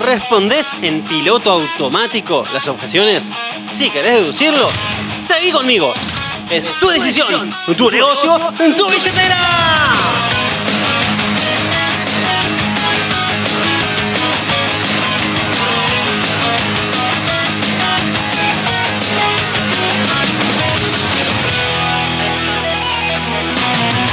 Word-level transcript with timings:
¿Respondés 0.00 0.74
en 0.82 1.02
piloto 1.02 1.50
automático 1.50 2.44
las 2.52 2.68
objeciones? 2.68 3.30
Si 3.70 3.90
querés 3.90 4.14
deducirlo, 4.14 4.68
seguí 5.14 5.50
conmigo. 5.50 5.92
Es 6.50 6.72
tu 6.78 6.88
decisión, 6.88 7.52
tu 7.76 7.90
negocio, 7.90 8.38
tu 8.76 8.88
billetera. 8.88 9.36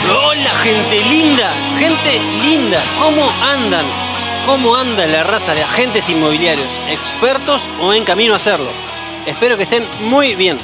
Hola 0.09 0.49
gente 0.63 1.01
linda, 1.09 1.53
gente 1.77 2.19
linda, 2.43 2.81
¿cómo 2.99 3.31
andan? 3.53 4.04
¿Cómo 4.45 4.75
anda 4.75 5.07
la 5.07 5.23
raza 5.23 5.55
de 5.55 5.63
agentes 5.63 6.07
inmobiliarios, 6.07 6.79
expertos 6.91 7.67
o 7.81 7.95
en 7.95 8.05
camino 8.05 8.33
a 8.33 8.37
hacerlo? 8.37 8.69
Espero 9.25 9.57
que 9.57 9.63
estén 9.63 9.83
muy 10.01 10.35
bien. 10.35 10.59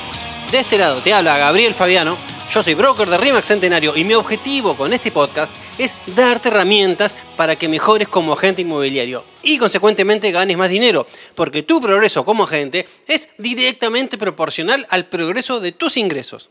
De 0.52 0.60
este 0.60 0.78
lado 0.78 1.02
te 1.02 1.16
habla 1.16 1.40
Gabriel 1.40 1.74
Fabiano, 1.74 2.16
yo 2.54 2.62
soy 2.62 2.76
broker 2.76 3.10
de 3.10 3.18
RIMAX 3.18 3.48
Centenario 3.48 3.98
y 3.98 4.04
mi 4.04 4.14
objetivo 4.14 4.78
con 4.78 4.94
este 4.94 5.10
podcast 5.10 5.52
es 5.80 5.98
darte 6.16 6.50
herramientas 6.50 7.18
para 7.36 7.56
que 7.56 7.68
mejores 7.68 8.08
como 8.08 8.34
agente 8.34 8.62
inmobiliario 8.62 9.24
y 9.42 9.58
consecuentemente 9.58 10.32
ganes 10.32 10.58
más 10.58 10.70
dinero, 10.70 11.08
porque 11.34 11.64
tu 11.64 11.82
progreso 11.82 12.24
como 12.24 12.44
agente 12.44 12.88
es 13.08 13.30
directamente 13.40 14.20
proporcional 14.20 14.86
al 14.92 15.06
progreso 15.06 15.60
de 15.60 15.72
tus 15.72 15.98
ingresos. 15.98 16.50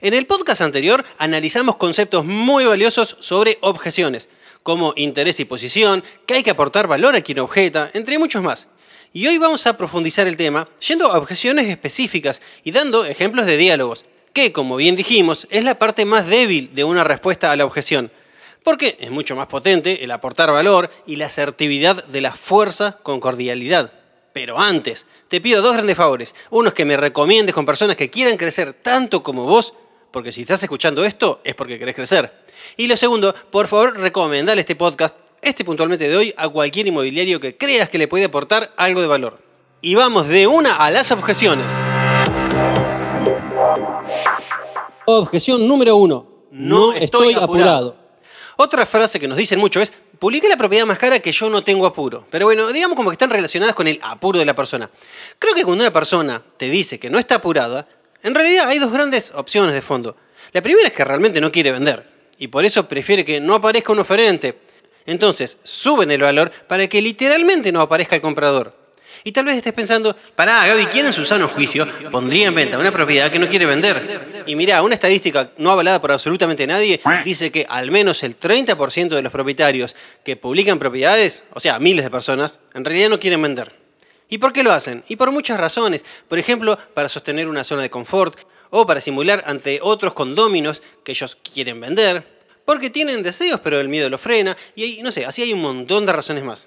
En 0.00 0.14
el 0.14 0.26
podcast 0.26 0.62
anterior 0.62 1.04
analizamos 1.18 1.76
conceptos 1.76 2.24
muy 2.24 2.64
valiosos 2.64 3.18
sobre 3.20 3.58
objeciones, 3.60 4.30
como 4.62 4.94
interés 4.96 5.40
y 5.40 5.44
posición, 5.44 6.02
que 6.26 6.34
hay 6.34 6.42
que 6.42 6.50
aportar 6.50 6.86
valor 6.86 7.14
a 7.14 7.22
quien 7.22 7.40
objeta, 7.40 7.90
entre 7.94 8.18
muchos 8.18 8.42
más. 8.42 8.68
Y 9.12 9.26
hoy 9.26 9.38
vamos 9.38 9.66
a 9.66 9.76
profundizar 9.76 10.26
el 10.26 10.36
tema 10.36 10.68
yendo 10.86 11.06
a 11.06 11.18
objeciones 11.18 11.66
específicas 11.66 12.40
y 12.64 12.70
dando 12.70 13.04
ejemplos 13.04 13.46
de 13.46 13.56
diálogos, 13.58 14.06
que 14.32 14.52
como 14.52 14.76
bien 14.76 14.96
dijimos 14.96 15.46
es 15.50 15.64
la 15.64 15.78
parte 15.78 16.04
más 16.04 16.26
débil 16.28 16.72
de 16.74 16.84
una 16.84 17.04
respuesta 17.04 17.52
a 17.52 17.56
la 17.56 17.66
objeción, 17.66 18.10
porque 18.62 18.96
es 19.00 19.10
mucho 19.10 19.36
más 19.36 19.48
potente 19.48 20.02
el 20.04 20.10
aportar 20.10 20.50
valor 20.50 20.90
y 21.06 21.16
la 21.16 21.26
asertividad 21.26 22.04
de 22.04 22.20
la 22.20 22.32
fuerza 22.32 22.98
con 23.02 23.20
cordialidad. 23.20 23.92
Pero 24.32 24.58
antes, 24.58 25.06
te 25.28 25.42
pido 25.42 25.60
dos 25.60 25.74
grandes 25.74 25.96
favores. 25.96 26.34
Uno 26.48 26.68
es 26.68 26.74
que 26.74 26.86
me 26.86 26.96
recomiendes 26.96 27.54
con 27.54 27.66
personas 27.66 27.96
que 27.96 28.08
quieran 28.08 28.38
crecer 28.38 28.72
tanto 28.72 29.22
como 29.22 29.44
vos 29.44 29.74
porque 30.12 30.30
si 30.30 30.42
estás 30.42 30.62
escuchando 30.62 31.04
esto 31.04 31.40
es 31.42 31.54
porque 31.54 31.78
querés 31.78 31.96
crecer. 31.96 32.32
Y 32.76 32.86
lo 32.86 32.96
segundo, 32.96 33.34
por 33.50 33.66
favor, 33.66 33.98
recomendale 33.98 34.60
este 34.60 34.76
podcast, 34.76 35.16
este 35.40 35.64
puntualmente 35.64 36.08
de 36.08 36.16
hoy, 36.16 36.34
a 36.36 36.48
cualquier 36.48 36.86
inmobiliario 36.86 37.40
que 37.40 37.56
creas 37.56 37.88
que 37.88 37.98
le 37.98 38.06
puede 38.06 38.26
aportar 38.26 38.72
algo 38.76 39.00
de 39.00 39.06
valor. 39.06 39.38
Y 39.80 39.94
vamos 39.94 40.28
de 40.28 40.46
una 40.46 40.76
a 40.76 40.90
las 40.90 41.10
objeciones. 41.10 41.66
Objeción 45.06 45.66
número 45.66 45.96
uno. 45.96 46.28
No, 46.52 46.92
estoy, 46.92 47.32
apurado. 47.34 47.96
Otra 48.56 48.84
frase 48.84 49.18
que 49.18 49.26
nos 49.26 49.38
dicen 49.38 49.58
mucho 49.58 49.80
es, 49.80 49.92
publiqué 50.18 50.48
la 50.48 50.56
propiedad 50.58 50.84
más 50.84 50.98
cara 50.98 51.18
que 51.18 51.32
yo 51.32 51.48
no 51.48 51.64
tengo 51.64 51.86
apuro. 51.86 52.26
Pero 52.30 52.44
bueno, 52.44 52.70
digamos 52.70 52.94
como 52.94 53.10
que 53.10 53.14
están 53.14 53.30
relacionadas 53.30 53.74
con 53.74 53.88
el 53.88 53.98
apuro 54.02 54.38
de 54.38 54.44
la 54.44 54.54
persona. 54.54 54.88
Creo 55.38 55.54
que 55.54 55.64
cuando 55.64 55.82
una 55.82 55.92
persona 55.92 56.42
te 56.58 56.68
dice 56.68 57.00
que 57.00 57.08
no 57.08 57.18
está 57.18 57.36
apurada, 57.36 57.88
en 58.22 58.34
realidad 58.34 58.68
hay 58.68 58.78
dos 58.78 58.92
grandes 58.92 59.32
opciones 59.34 59.74
de 59.74 59.82
fondo. 59.82 60.16
La 60.52 60.62
primera 60.62 60.88
es 60.88 60.94
que 60.94 61.04
realmente 61.04 61.40
no 61.40 61.50
quiere 61.50 61.72
vender 61.72 62.06
y 62.38 62.48
por 62.48 62.64
eso 62.64 62.88
prefiere 62.88 63.24
que 63.24 63.40
no 63.40 63.54
aparezca 63.54 63.92
un 63.92 64.00
oferente. 64.00 64.58
Entonces 65.06 65.58
suben 65.62 66.10
el 66.10 66.20
valor 66.20 66.50
para 66.66 66.88
que 66.88 67.02
literalmente 67.02 67.72
no 67.72 67.80
aparezca 67.80 68.16
el 68.16 68.22
comprador. 68.22 68.82
Y 69.24 69.32
tal 69.32 69.44
vez 69.44 69.56
estés 69.56 69.72
pensando, 69.72 70.16
pará, 70.34 70.66
Gaby, 70.66 70.86
¿quién 70.86 71.06
en 71.06 71.12
su 71.12 71.24
sano 71.24 71.46
juicio 71.46 71.86
pondría 72.10 72.48
en 72.48 72.54
venta 72.54 72.78
una 72.78 72.90
propiedad 72.90 73.30
que 73.30 73.38
no 73.38 73.48
quiere 73.48 73.66
vender? 73.66 74.44
Y 74.46 74.56
mira, 74.56 74.82
una 74.82 74.94
estadística 74.94 75.52
no 75.58 75.70
avalada 75.70 76.00
por 76.00 76.10
absolutamente 76.10 76.66
nadie 76.66 77.00
dice 77.24 77.52
que 77.52 77.64
al 77.68 77.90
menos 77.92 78.24
el 78.24 78.36
30% 78.38 79.08
de 79.10 79.22
los 79.22 79.32
propietarios 79.32 79.94
que 80.24 80.36
publican 80.36 80.80
propiedades, 80.80 81.44
o 81.52 81.60
sea, 81.60 81.78
miles 81.78 82.04
de 82.04 82.10
personas, 82.10 82.58
en 82.74 82.84
realidad 82.84 83.10
no 83.10 83.20
quieren 83.20 83.42
vender. 83.42 83.81
¿Y 84.32 84.38
por 84.38 84.54
qué 84.54 84.62
lo 84.62 84.72
hacen? 84.72 85.04
Y 85.08 85.16
por 85.16 85.30
muchas 85.30 85.60
razones. 85.60 86.06
Por 86.26 86.38
ejemplo, 86.38 86.78
para 86.94 87.10
sostener 87.10 87.48
una 87.48 87.64
zona 87.64 87.82
de 87.82 87.90
confort 87.90 88.34
o 88.70 88.86
para 88.86 88.98
simular 88.98 89.44
ante 89.46 89.78
otros 89.82 90.14
condóminos 90.14 90.82
que 91.04 91.12
ellos 91.12 91.36
quieren 91.36 91.78
vender. 91.78 92.26
Porque 92.64 92.88
tienen 92.88 93.22
deseos 93.22 93.60
pero 93.60 93.78
el 93.78 93.90
miedo 93.90 94.08
lo 94.08 94.16
frena. 94.16 94.56
Y 94.74 95.02
no 95.02 95.12
sé, 95.12 95.26
así 95.26 95.42
hay 95.42 95.52
un 95.52 95.60
montón 95.60 96.06
de 96.06 96.14
razones 96.14 96.44
más. 96.44 96.66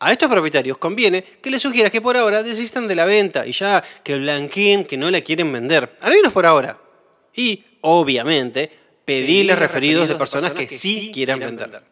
A 0.00 0.12
estos 0.12 0.28
propietarios 0.28 0.76
conviene 0.76 1.24
que 1.24 1.48
les 1.48 1.62
sugieras 1.62 1.90
que 1.90 2.02
por 2.02 2.14
ahora 2.14 2.42
desistan 2.42 2.86
de 2.86 2.94
la 2.94 3.06
venta 3.06 3.46
y 3.46 3.52
ya 3.52 3.82
que 4.04 4.18
blanqueen 4.18 4.84
que 4.84 4.98
no 4.98 5.10
la 5.10 5.22
quieren 5.22 5.50
vender. 5.50 5.96
Al 6.02 6.12
menos 6.12 6.30
por 6.30 6.44
ahora. 6.44 6.78
Y, 7.34 7.64
obviamente, 7.80 8.70
pedirles 9.06 9.58
referidos 9.58 10.10
de 10.10 10.14
personas 10.16 10.52
que 10.52 10.68
sí 10.68 11.10
quieran 11.14 11.40
vender. 11.40 11.91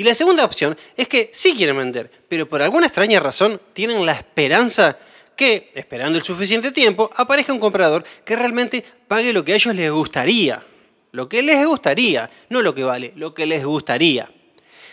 Y 0.00 0.02
la 0.02 0.14
segunda 0.14 0.46
opción 0.46 0.78
es 0.96 1.08
que 1.08 1.28
sí 1.30 1.54
quieren 1.54 1.76
vender, 1.76 2.10
pero 2.26 2.48
por 2.48 2.62
alguna 2.62 2.86
extraña 2.86 3.20
razón 3.20 3.60
tienen 3.74 4.06
la 4.06 4.12
esperanza 4.12 4.96
que, 5.36 5.70
esperando 5.74 6.16
el 6.16 6.24
suficiente 6.24 6.72
tiempo, 6.72 7.10
aparezca 7.14 7.52
un 7.52 7.60
comprador 7.60 8.02
que 8.24 8.34
realmente 8.34 8.82
pague 9.06 9.30
lo 9.34 9.44
que 9.44 9.52
a 9.52 9.56
ellos 9.56 9.74
les 9.74 9.90
gustaría. 9.90 10.64
Lo 11.12 11.28
que 11.28 11.42
les 11.42 11.66
gustaría, 11.66 12.30
no 12.48 12.62
lo 12.62 12.74
que 12.74 12.82
vale, 12.82 13.12
lo 13.14 13.34
que 13.34 13.44
les 13.44 13.62
gustaría. 13.62 14.32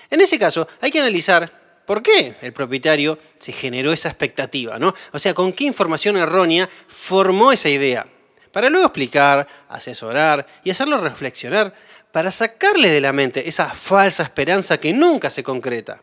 En 0.09 0.19
ese 0.19 0.38
caso, 0.38 0.68
hay 0.81 0.91
que 0.91 1.00
analizar 1.00 1.84
por 1.85 2.03
qué 2.03 2.35
el 2.41 2.51
propietario 2.51 3.18
se 3.38 3.53
generó 3.53 3.94
esa 3.94 4.09
expectativa, 4.09 4.78
¿no? 4.78 4.94
O 5.13 5.19
sea, 5.19 5.34
con 5.34 5.53
qué 5.53 5.63
información 5.63 6.18
errónea 6.18 6.68
formó 6.85 7.53
esa 7.53 7.69
idea. 7.69 8.06
Para 8.51 8.69
luego 8.69 8.88
explicar, 8.88 9.47
asesorar 9.69 10.45
y 10.66 10.69
hacerlo 10.69 10.97
reflexionar 10.97 11.74
para 12.17 12.31
sacarle 12.31 12.89
de 12.89 13.00
la 13.00 13.13
mente 13.13 13.47
esa 13.47 13.69
falsa 13.75 14.23
esperanza 14.23 14.79
que 14.79 14.91
nunca 14.91 15.29
se 15.29 15.44
concreta. 15.44 16.01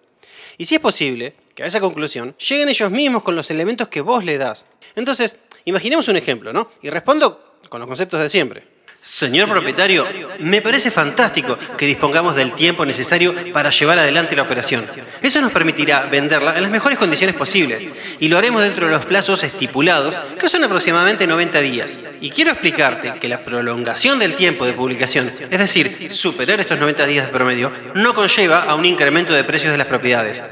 Y 0.57 0.65
si 0.65 0.77
es 0.77 0.81
posible, 0.81 1.35
que 1.57 1.65
a 1.65 1.67
esa 1.67 1.81
conclusión 1.81 2.37
lleguen 2.37 2.69
ellos 2.69 2.89
mismos 2.93 3.25
con 3.25 3.35
los 3.35 3.51
elementos 3.51 3.89
que 3.89 4.01
vos 4.01 4.25
le 4.25 4.39
das. 4.39 4.65
Entonces, 4.95 5.39
imaginemos 5.65 6.07
un 6.07 6.17
ejemplo, 6.17 6.53
¿no? 6.53 6.71
Y 6.83 6.91
respondo 6.91 7.57
con 7.69 7.81
los 7.81 7.89
conceptos 7.89 8.21
de 8.21 8.29
siempre. 8.29 8.74
Señor 9.05 9.51
propietario, 9.51 10.07
me 10.39 10.63
parece 10.63 10.91
fantástico 10.91 11.59
que 11.77 11.85
dispongamos 11.85 12.35
del 12.35 12.55
tiempo 12.55 12.87
necesario 12.87 13.35
para 13.53 13.69
llevar 13.69 13.99
adelante 13.99 14.35
la 14.35 14.41
operación. 14.41 14.87
Eso 15.21 15.43
nos 15.43 15.53
permitirá 15.53 16.07
venderla 16.07 16.57
en 16.57 16.63
las 16.63 16.71
mejores 16.71 16.99
condiciones 16.99 17.37
posibles 17.37 17.83
y 18.19 18.29
lo 18.29 18.39
haremos 18.39 18.63
dentro 18.63 18.87
de 18.87 18.93
los 18.93 19.05
plazos 19.05 19.45
estipulados, 19.45 20.19
que 20.41 20.49
son 20.49 20.65
aproximadamente 20.65 21.27
90 21.27 21.61
días. 21.61 21.99
Y 22.23 22.31
quiero 22.31 22.53
explicarte 22.53 23.17
que 23.21 23.29
la 23.29 23.43
prolongación 23.43 24.19
del 24.19 24.35
tiempo 24.35 24.65
de 24.65 24.73
publicación, 24.73 25.31
es 25.51 25.59
decir, 25.59 26.11
superar 26.11 26.59
estos 26.61 26.79
90 26.79 27.05
días 27.05 27.27
de 27.27 27.33
promedio, 27.33 27.71
no 27.93 28.15
conlleva 28.15 28.61
a 28.61 28.75
un 28.75 28.87
incremento 28.87 29.35
de 29.35 29.45
precios 29.45 29.73
de 29.73 29.77
las 29.77 29.87
propiedades 29.87 30.43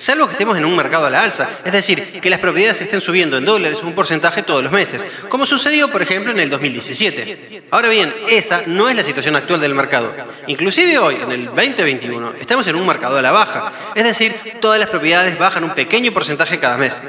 salvo 0.00 0.24
que 0.24 0.32
estemos 0.32 0.56
en 0.56 0.64
un 0.64 0.74
mercado 0.74 1.04
a 1.04 1.10
la 1.10 1.22
alza, 1.22 1.50
es 1.62 1.72
decir, 1.72 2.20
que 2.20 2.30
las 2.30 2.40
propiedades 2.40 2.80
estén 2.80 3.02
subiendo 3.02 3.36
en 3.36 3.44
dólares 3.44 3.82
un 3.82 3.92
porcentaje 3.92 4.42
todos 4.42 4.62
los 4.62 4.72
meses, 4.72 5.04
como 5.28 5.44
sucedió 5.44 5.88
por 5.88 6.00
ejemplo 6.00 6.32
en 6.32 6.40
el 6.40 6.48
2017. 6.48 7.64
Ahora 7.70 7.90
bien, 7.90 8.14
esa 8.28 8.62
no 8.66 8.88
es 8.88 8.96
la 8.96 9.02
situación 9.02 9.36
actual 9.36 9.60
del 9.60 9.74
mercado. 9.74 10.14
Inclusive 10.46 10.98
hoy, 10.98 11.16
en 11.16 11.32
el 11.32 11.44
2021, 11.46 12.34
estamos 12.40 12.66
en 12.68 12.76
un 12.76 12.86
mercado 12.86 13.18
a 13.18 13.22
la 13.22 13.30
baja, 13.30 13.72
es 13.94 14.04
decir, 14.04 14.34
todas 14.58 14.80
las 14.80 14.88
propiedades 14.88 15.38
bajan 15.38 15.64
un 15.64 15.74
pequeño 15.74 16.12
porcentaje 16.12 16.58
cada 16.58 16.78
mes. 16.78 17.02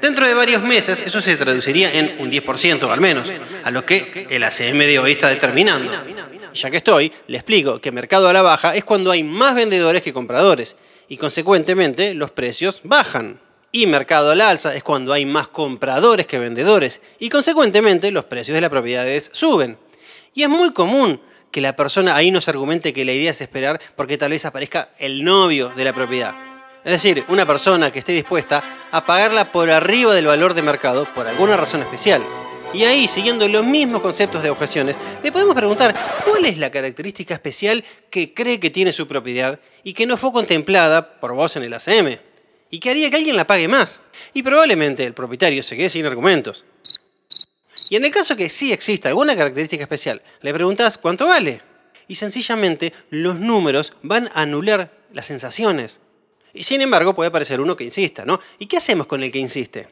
Dentro 0.00 0.26
de 0.26 0.34
varios 0.34 0.64
meses 0.64 1.00
eso 1.06 1.20
se 1.20 1.36
traduciría 1.36 1.92
en 1.92 2.16
un 2.18 2.28
10% 2.28 2.90
al 2.90 3.00
menos, 3.00 3.32
a 3.62 3.70
lo 3.70 3.86
que 3.86 4.26
el 4.28 4.42
ACM 4.42 4.78
de 4.78 4.98
hoy 4.98 5.12
está 5.12 5.28
determinando. 5.28 5.92
Ya 6.54 6.70
que 6.70 6.76
estoy, 6.76 7.12
le 7.28 7.38
explico 7.38 7.80
que 7.80 7.92
mercado 7.92 8.28
a 8.28 8.32
la 8.32 8.42
baja 8.42 8.74
es 8.74 8.82
cuando 8.82 9.12
hay 9.12 9.22
más 9.22 9.54
vendedores 9.54 10.02
que 10.02 10.12
compradores 10.12 10.76
y 11.08 11.16
consecuentemente 11.16 12.14
los 12.14 12.30
precios 12.30 12.80
bajan. 12.84 13.40
Y 13.70 13.86
mercado 13.86 14.32
al 14.32 14.40
alza 14.40 14.74
es 14.74 14.82
cuando 14.82 15.12
hay 15.12 15.24
más 15.24 15.48
compradores 15.48 16.26
que 16.26 16.38
vendedores 16.38 17.00
y 17.18 17.30
consecuentemente 17.30 18.10
los 18.10 18.24
precios 18.24 18.54
de 18.54 18.60
las 18.60 18.70
propiedades 18.70 19.30
suben. 19.32 19.78
Y 20.34 20.42
es 20.42 20.48
muy 20.48 20.72
común 20.72 21.20
que 21.50 21.60
la 21.60 21.76
persona 21.76 22.16
ahí 22.16 22.30
nos 22.30 22.48
argumente 22.48 22.92
que 22.92 23.04
la 23.04 23.12
idea 23.12 23.30
es 23.30 23.40
esperar 23.40 23.80
porque 23.96 24.18
tal 24.18 24.30
vez 24.30 24.44
aparezca 24.44 24.90
el 24.98 25.24
novio 25.24 25.70
de 25.76 25.84
la 25.84 25.92
propiedad. 25.92 26.34
Es 26.84 26.92
decir, 26.92 27.24
una 27.28 27.46
persona 27.46 27.92
que 27.92 28.00
esté 28.00 28.12
dispuesta 28.12 28.62
a 28.90 29.04
pagarla 29.04 29.52
por 29.52 29.70
arriba 29.70 30.14
del 30.14 30.26
valor 30.26 30.54
de 30.54 30.62
mercado 30.62 31.06
por 31.14 31.28
alguna 31.28 31.56
razón 31.56 31.82
especial. 31.82 32.22
Y 32.74 32.84
ahí, 32.84 33.06
siguiendo 33.06 33.46
los 33.48 33.64
mismos 33.64 34.00
conceptos 34.00 34.42
de 34.42 34.48
objeciones, 34.48 34.98
le 35.22 35.30
podemos 35.30 35.54
preguntar 35.54 35.94
cuál 36.24 36.46
es 36.46 36.56
la 36.56 36.70
característica 36.70 37.34
especial 37.34 37.84
que 38.08 38.32
cree 38.32 38.60
que 38.60 38.70
tiene 38.70 38.92
su 38.92 39.06
propiedad 39.06 39.60
y 39.84 39.92
que 39.92 40.06
no 40.06 40.16
fue 40.16 40.32
contemplada 40.32 41.20
por 41.20 41.34
vos 41.34 41.54
en 41.56 41.64
el 41.64 41.74
ACM. 41.74 42.18
Y 42.70 42.78
que 42.80 42.88
haría 42.88 43.10
que 43.10 43.16
alguien 43.16 43.36
la 43.36 43.46
pague 43.46 43.68
más. 43.68 44.00
Y 44.32 44.42
probablemente 44.42 45.04
el 45.04 45.12
propietario 45.12 45.62
se 45.62 45.76
quede 45.76 45.90
sin 45.90 46.06
argumentos. 46.06 46.64
Y 47.90 47.96
en 47.96 48.06
el 48.06 48.10
caso 48.10 48.36
que 48.36 48.48
sí 48.48 48.72
exista 48.72 49.10
alguna 49.10 49.36
característica 49.36 49.82
especial, 49.82 50.22
le 50.40 50.54
preguntas 50.54 50.96
cuánto 50.96 51.26
vale. 51.26 51.60
Y 52.08 52.14
sencillamente 52.14 52.94
los 53.10 53.38
números 53.38 53.92
van 54.02 54.28
a 54.28 54.40
anular 54.40 54.90
las 55.12 55.26
sensaciones. 55.26 56.00
Y 56.54 56.62
sin 56.62 56.80
embargo 56.80 57.14
puede 57.14 57.28
aparecer 57.28 57.60
uno 57.60 57.76
que 57.76 57.84
insista, 57.84 58.24
¿no? 58.24 58.40
¿Y 58.58 58.64
qué 58.64 58.78
hacemos 58.78 59.06
con 59.06 59.22
el 59.22 59.30
que 59.30 59.38
insiste? 59.38 59.88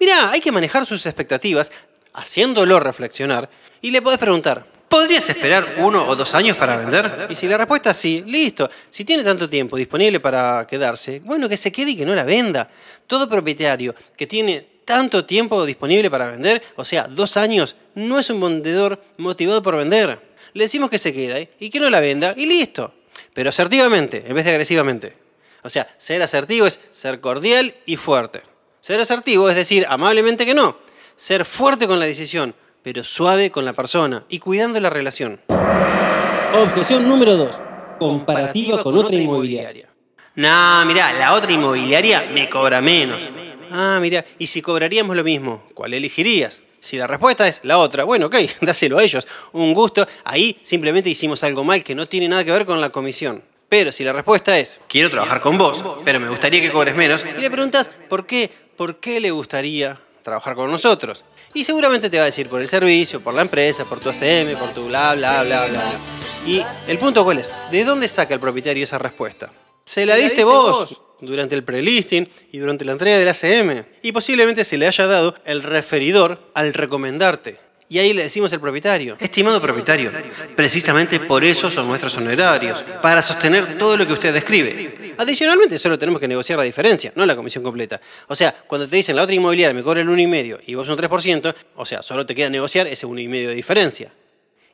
Mira, 0.00 0.30
hay 0.30 0.40
que 0.40 0.52
manejar 0.52 0.86
sus 0.86 1.04
expectativas, 1.06 1.72
haciéndolo 2.18 2.80
reflexionar, 2.80 3.48
y 3.80 3.90
le 3.90 4.02
podés 4.02 4.18
preguntar, 4.18 4.66
¿podrías 4.88 5.28
esperar 5.28 5.76
uno 5.78 6.06
o 6.06 6.16
dos 6.16 6.34
años 6.34 6.56
para 6.56 6.76
vender? 6.76 7.28
Y 7.30 7.34
si 7.34 7.46
la 7.46 7.56
respuesta 7.56 7.90
es 7.90 7.96
sí, 7.96 8.24
listo. 8.26 8.68
Si 8.88 9.04
tiene 9.04 9.22
tanto 9.22 9.48
tiempo 9.48 9.76
disponible 9.76 10.20
para 10.20 10.66
quedarse, 10.66 11.20
bueno, 11.24 11.48
que 11.48 11.56
se 11.56 11.70
quede 11.70 11.92
y 11.92 11.96
que 11.96 12.06
no 12.06 12.14
la 12.14 12.24
venda. 12.24 12.68
Todo 13.06 13.28
propietario 13.28 13.94
que 14.16 14.26
tiene 14.26 14.78
tanto 14.84 15.24
tiempo 15.24 15.64
disponible 15.66 16.10
para 16.10 16.28
vender, 16.28 16.62
o 16.76 16.84
sea, 16.84 17.06
dos 17.06 17.36
años, 17.36 17.76
no 17.94 18.18
es 18.18 18.30
un 18.30 18.40
vendedor 18.40 19.00
motivado 19.18 19.62
por 19.62 19.76
vender. 19.76 20.18
Le 20.54 20.64
decimos 20.64 20.90
que 20.90 20.98
se 20.98 21.12
quede 21.12 21.50
y 21.60 21.70
que 21.70 21.78
no 21.78 21.90
la 21.90 22.00
venda 22.00 22.34
y 22.36 22.46
listo. 22.46 22.94
Pero 23.34 23.50
asertivamente, 23.50 24.24
en 24.26 24.34
vez 24.34 24.44
de 24.44 24.50
agresivamente. 24.50 25.16
O 25.62 25.70
sea, 25.70 25.86
ser 25.98 26.22
asertivo 26.22 26.66
es 26.66 26.80
ser 26.90 27.20
cordial 27.20 27.74
y 27.84 27.96
fuerte. 27.96 28.42
Ser 28.80 29.00
asertivo 29.00 29.50
es 29.50 29.56
decir 29.56 29.86
amablemente 29.88 30.46
que 30.46 30.54
no. 30.54 30.78
Ser 31.18 31.44
fuerte 31.44 31.88
con 31.88 31.98
la 31.98 32.06
decisión, 32.06 32.54
pero 32.80 33.02
suave 33.02 33.50
con 33.50 33.64
la 33.64 33.72
persona 33.72 34.24
y 34.28 34.38
cuidando 34.38 34.78
la 34.78 34.88
relación. 34.88 35.40
Objeción 36.54 37.08
número 37.08 37.36
2. 37.36 37.60
Comparativa 37.98 38.80
con 38.84 38.96
otra 38.96 39.16
inmobiliaria. 39.16 39.88
Nah, 40.36 40.84
mirá, 40.84 41.12
la 41.14 41.32
otra 41.32 41.50
inmobiliaria 41.50 42.28
me 42.32 42.48
cobra 42.48 42.80
menos. 42.80 43.32
Ah, 43.72 43.98
mira, 44.00 44.24
y 44.38 44.46
si 44.46 44.62
cobraríamos 44.62 45.16
lo 45.16 45.24
mismo, 45.24 45.64
¿cuál 45.74 45.94
elegirías? 45.94 46.62
Si 46.78 46.96
la 46.96 47.08
respuesta 47.08 47.48
es 47.48 47.62
la 47.64 47.78
otra, 47.78 48.04
bueno, 48.04 48.26
ok, 48.26 48.36
dáselo 48.60 48.98
a 48.98 49.02
ellos. 49.02 49.26
Un 49.50 49.74
gusto. 49.74 50.06
Ahí 50.22 50.56
simplemente 50.62 51.10
hicimos 51.10 51.42
algo 51.42 51.64
mal 51.64 51.82
que 51.82 51.96
no 51.96 52.06
tiene 52.06 52.28
nada 52.28 52.44
que 52.44 52.52
ver 52.52 52.64
con 52.64 52.80
la 52.80 52.90
comisión. 52.90 53.42
Pero 53.68 53.90
si 53.90 54.04
la 54.04 54.12
respuesta 54.12 54.56
es, 54.56 54.80
quiero 54.86 55.10
trabajar 55.10 55.40
con 55.40 55.58
vos, 55.58 55.84
pero 56.04 56.20
me 56.20 56.28
gustaría 56.28 56.60
que 56.60 56.70
cobres 56.70 56.94
menos, 56.94 57.26
y 57.36 57.40
le 57.40 57.50
preguntas, 57.50 57.90
¿por 58.08 58.24
qué? 58.24 58.48
¿Por 58.76 59.00
qué 59.00 59.18
le 59.18 59.32
gustaría 59.32 59.98
trabajar 60.28 60.54
con 60.54 60.70
nosotros? 60.70 61.24
Y 61.54 61.64
seguramente 61.64 62.10
te 62.10 62.18
va 62.18 62.24
a 62.24 62.26
decir 62.26 62.48
por 62.48 62.60
el 62.60 62.68
servicio, 62.68 63.20
por 63.20 63.34
la 63.34 63.42
empresa, 63.42 63.84
por 63.84 63.98
tu 63.98 64.10
ACM, 64.10 64.56
por 64.58 64.70
tu 64.70 64.86
bla, 64.88 65.14
bla, 65.14 65.42
bla, 65.42 65.66
bla. 65.66 65.82
Y 66.46 66.62
el 66.86 66.98
punto 66.98 67.24
cuál 67.24 67.38
es, 67.38 67.54
¿de 67.70 67.84
dónde 67.84 68.08
saca 68.08 68.34
el 68.34 68.40
propietario 68.40 68.84
esa 68.84 68.98
respuesta? 68.98 69.50
¿Se 69.84 70.04
la 70.06 70.16
diste 70.16 70.44
vos? 70.44 71.00
durante 71.20 71.54
el 71.54 71.64
prelisting 71.64 72.28
y 72.52 72.58
durante 72.58 72.84
la 72.84 72.92
entrega 72.92 73.18
del 73.18 73.28
ACM. 73.28 73.84
Y 74.02 74.12
posiblemente 74.12 74.64
se 74.64 74.78
le 74.78 74.86
haya 74.86 75.06
dado 75.06 75.34
el 75.44 75.62
referidor 75.62 76.38
al 76.54 76.74
recomendarte. 76.74 77.58
Y 77.90 77.98
ahí 77.98 78.12
le 78.12 78.22
decimos 78.22 78.52
al 78.52 78.60
propietario, 78.60 79.16
estimado 79.18 79.62
propietario, 79.62 80.12
precisamente 80.54 81.18
por 81.20 81.42
eso 81.42 81.70
son 81.70 81.88
nuestros 81.88 82.14
honorarios, 82.18 82.84
para 83.00 83.22
sostener 83.22 83.78
todo 83.78 83.96
lo 83.96 84.06
que 84.06 84.12
usted 84.12 84.32
describe. 84.34 85.14
Adicionalmente, 85.16 85.78
solo 85.78 85.98
tenemos 85.98 86.20
que 86.20 86.28
negociar 86.28 86.58
la 86.58 86.64
diferencia, 86.64 87.12
no 87.14 87.24
la 87.24 87.34
comisión 87.34 87.64
completa. 87.64 87.98
O 88.26 88.36
sea, 88.36 88.54
cuando 88.66 88.86
te 88.86 88.96
dicen 88.96 89.16
la 89.16 89.22
otra 89.22 89.34
inmobiliaria 89.34 89.74
me 89.74 89.82
cobra 89.82 90.02
el 90.02 90.08
1,5 90.08 90.60
y 90.66 90.74
vos 90.74 90.88
un 90.88 90.98
3%, 90.98 91.54
o 91.76 91.86
sea, 91.86 92.02
solo 92.02 92.26
te 92.26 92.34
queda 92.34 92.50
negociar 92.50 92.86
ese 92.86 93.06
1,5 93.06 93.48
de 93.48 93.54
diferencia. 93.54 94.12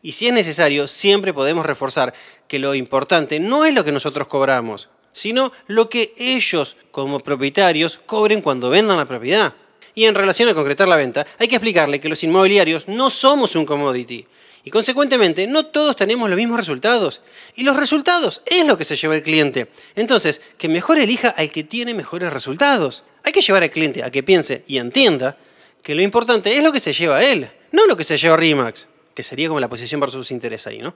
Y 0.03 0.13
si 0.13 0.27
es 0.27 0.35
necesario, 0.35 0.89
siempre 0.89 1.33
podemos 1.33 1.65
reforzar 1.65 2.13
que 2.49 2.59
lo 2.59 2.75
importante 2.75 3.39
no 3.39 3.65
es 3.65 3.75
lo 3.75 3.85
que 3.85 3.93
nosotros 3.93 4.27
cobramos, 4.27 4.91
sino 5.13 5.53
lo 5.69 5.89
que 5.89 6.13
ellos 6.19 6.77
como 6.91 7.21
propietarios 7.21 8.01
cobren 8.05 8.43
cuando 8.43 8.69
vendan 8.71 8.97
la 8.97 9.07
propiedad. 9.07 9.55
Y 9.95 10.05
en 10.05 10.15
relación 10.15 10.49
a 10.49 10.55
concretar 10.55 10.89
la 10.89 10.97
venta, 10.97 11.27
hay 11.39 11.49
que 11.49 11.57
explicarle 11.57 12.01
que 12.01 12.09
los 12.09 12.23
inmobiliarios 12.25 12.89
no 12.89 13.11
somos 13.11 13.55
un 13.57 13.65
commodity. 13.65 14.27
Y 14.65 14.71
consecuentemente, 14.71 15.47
no 15.47 15.67
todos 15.67 15.95
tenemos 15.95 16.29
los 16.29 16.39
mismos 16.39 16.57
resultados. 16.57 17.21
Y 17.55 17.65
los 17.65 17.77
resultados 17.77 18.43
es 18.47 18.67
lo 18.67 18.79
que 18.79 18.85
se 18.85 18.97
lleva 18.97 19.15
el 19.15 19.23
cliente. 19.23 19.69
Entonces, 19.95 20.41
que 20.57 20.69
mejor 20.69 20.99
elija 20.99 21.29
al 21.29 21.51
que 21.51 21.65
tiene 21.65 21.93
mejores 21.93 22.33
resultados. 22.33 23.05
Hay 23.25 23.33
que 23.33 23.43
llevar 23.43 23.63
al 23.63 23.71
cliente 23.71 24.03
a 24.03 24.11
que 24.11 24.23
piense 24.23 24.65
y 24.67 24.79
entienda 24.79 25.37
que 25.83 25.95
lo 25.95 26.01
importante 26.03 26.57
es 26.57 26.63
lo 26.63 26.73
que 26.73 26.81
se 26.81 26.95
lleva 26.95 27.19
a 27.19 27.25
él, 27.25 27.51
no 27.71 27.87
lo 27.87 27.97
que 27.97 28.05
se 28.05 28.17
lleva 28.17 28.35
a 28.35 28.39
RIMAX, 28.39 28.89
que 29.15 29.23
sería 29.23 29.49
como 29.49 29.61
la 29.61 29.69
posición 29.69 30.01
versus 30.01 30.31
interés 30.31 30.67
ahí, 30.67 30.79
¿no? 30.79 30.95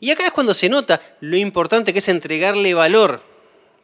Y 0.00 0.10
acá 0.10 0.26
es 0.26 0.32
cuando 0.32 0.52
se 0.52 0.68
nota 0.68 1.00
lo 1.20 1.36
importante 1.36 1.92
que 1.92 2.00
es 2.00 2.08
entregarle 2.08 2.74
valor. 2.74 3.22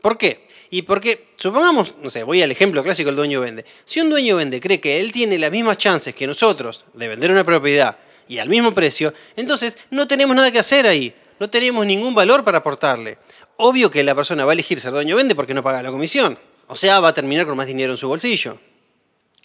¿Por 0.02 0.18
qué? 0.18 0.46
Y 0.70 0.82
porque, 0.82 1.28
supongamos, 1.36 1.96
no 2.00 2.10
sé, 2.10 2.22
voy 2.22 2.42
al 2.42 2.50
ejemplo 2.52 2.82
clásico 2.82 3.08
del 3.08 3.16
dueño 3.16 3.40
vende. 3.40 3.64
Si 3.84 4.00
un 4.00 4.08
dueño 4.08 4.36
vende 4.36 4.60
cree 4.60 4.80
que 4.80 5.00
él 5.00 5.10
tiene 5.10 5.36
las 5.38 5.50
mismas 5.50 5.78
chances 5.78 6.14
que 6.14 6.26
nosotros 6.26 6.84
de 6.94 7.08
vender 7.08 7.32
una 7.32 7.44
propiedad 7.44 7.98
y 8.28 8.38
al 8.38 8.48
mismo 8.48 8.72
precio, 8.72 9.12
entonces 9.34 9.76
no 9.90 10.06
tenemos 10.06 10.36
nada 10.36 10.52
que 10.52 10.60
hacer 10.60 10.86
ahí. 10.86 11.12
No 11.40 11.50
tenemos 11.50 11.84
ningún 11.84 12.14
valor 12.14 12.44
para 12.44 12.58
aportarle. 12.58 13.18
Obvio 13.56 13.90
que 13.90 14.04
la 14.04 14.14
persona 14.14 14.44
va 14.44 14.52
a 14.52 14.54
elegir 14.54 14.78
ser 14.78 14.92
dueño 14.92 15.16
vende 15.16 15.34
porque 15.34 15.54
no 15.54 15.62
paga 15.62 15.82
la 15.82 15.90
comisión. 15.90 16.38
O 16.68 16.76
sea, 16.76 17.00
va 17.00 17.08
a 17.08 17.14
terminar 17.14 17.46
con 17.46 17.56
más 17.56 17.66
dinero 17.66 17.92
en 17.92 17.96
su 17.96 18.06
bolsillo. 18.06 18.58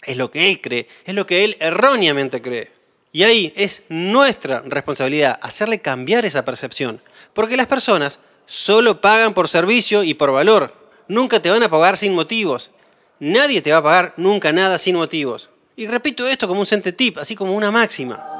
Es 0.02 0.16
lo 0.16 0.30
que 0.30 0.48
él 0.48 0.60
cree, 0.60 0.86
es 1.04 1.14
lo 1.14 1.26
que 1.26 1.42
él 1.42 1.56
erróneamente 1.58 2.40
cree. 2.40 2.70
Y 3.10 3.24
ahí 3.24 3.52
es 3.56 3.82
nuestra 3.88 4.62
responsabilidad 4.64 5.38
hacerle 5.42 5.80
cambiar 5.80 6.24
esa 6.24 6.44
percepción, 6.44 7.00
porque 7.32 7.56
las 7.56 7.66
personas 7.66 8.20
solo 8.44 9.00
pagan 9.00 9.34
por 9.34 9.48
servicio 9.48 10.04
y 10.04 10.14
por 10.14 10.30
valor, 10.32 10.85
nunca 11.08 11.40
te 11.40 11.50
van 11.50 11.62
a 11.62 11.68
pagar 11.68 11.96
sin 11.96 12.14
motivos. 12.14 12.70
Nadie 13.18 13.62
te 13.62 13.72
va 13.72 13.78
a 13.78 13.82
pagar 13.82 14.14
nunca 14.16 14.52
nada 14.52 14.78
sin 14.78 14.96
motivos. 14.96 15.50
Y 15.76 15.86
repito 15.86 16.26
esto 16.26 16.48
como 16.48 16.60
un 16.60 16.66
sente 16.66 16.92
tip, 16.92 17.18
así 17.18 17.34
como 17.34 17.52
una 17.52 17.70
máxima. 17.70 18.36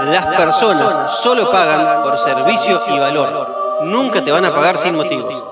Las 0.00 0.26
personas 0.36 1.18
solo 1.18 1.50
pagan 1.50 2.02
por 2.02 2.18
servicio 2.18 2.82
y 2.88 2.98
valor, 2.98 3.84
nunca 3.84 4.24
te 4.24 4.32
van 4.32 4.44
a 4.44 4.54
pagar 4.54 4.76
sin 4.76 4.94
motivos. 4.94 5.42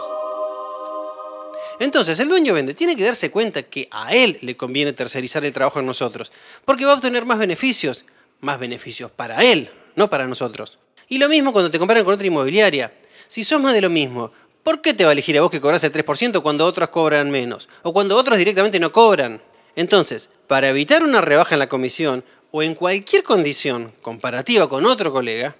Entonces, 1.78 2.18
el 2.20 2.28
dueño 2.28 2.54
vende 2.54 2.74
tiene 2.74 2.96
que 2.96 3.04
darse 3.04 3.30
cuenta 3.30 3.62
que 3.62 3.88
a 3.90 4.14
él 4.14 4.38
le 4.40 4.56
conviene 4.56 4.92
tercerizar 4.92 5.44
el 5.44 5.52
trabajo 5.52 5.80
en 5.80 5.86
nosotros, 5.86 6.32
porque 6.64 6.84
va 6.84 6.92
a 6.92 6.94
obtener 6.94 7.24
más 7.24 7.38
beneficios, 7.38 8.04
más 8.40 8.58
beneficios 8.58 9.10
para 9.10 9.42
él, 9.42 9.70
no 9.96 10.08
para 10.08 10.26
nosotros. 10.26 10.78
Y 11.08 11.18
lo 11.18 11.28
mismo 11.28 11.52
cuando 11.52 11.70
te 11.70 11.78
comparan 11.78 12.04
con 12.04 12.14
otra 12.14 12.26
inmobiliaria. 12.26 12.92
Si 13.26 13.44
sos 13.44 13.60
más 13.60 13.72
de 13.72 13.80
lo 13.80 13.90
mismo, 13.90 14.32
¿por 14.62 14.80
qué 14.80 14.94
te 14.94 15.04
va 15.04 15.10
a 15.10 15.12
elegir 15.12 15.36
a 15.38 15.42
vos 15.42 15.50
que 15.50 15.60
cobras 15.60 15.84
el 15.84 15.92
3% 15.92 16.42
cuando 16.42 16.66
otros 16.66 16.88
cobran 16.88 17.30
menos? 17.30 17.68
O 17.82 17.92
cuando 17.92 18.16
otros 18.16 18.38
directamente 18.38 18.80
no 18.80 18.92
cobran. 18.92 19.42
Entonces, 19.76 20.30
para 20.46 20.68
evitar 20.68 21.02
una 21.02 21.20
rebaja 21.20 21.54
en 21.54 21.60
la 21.60 21.68
comisión 21.68 22.24
o 22.50 22.62
en 22.62 22.74
cualquier 22.74 23.22
condición 23.22 23.92
comparativa 24.02 24.68
con 24.68 24.84
otro 24.86 25.12
colega, 25.12 25.56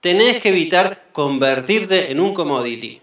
tenés 0.00 0.40
que 0.40 0.50
evitar 0.50 1.08
convertirte 1.12 2.10
en 2.10 2.20
un 2.20 2.32
commodity. 2.32 3.02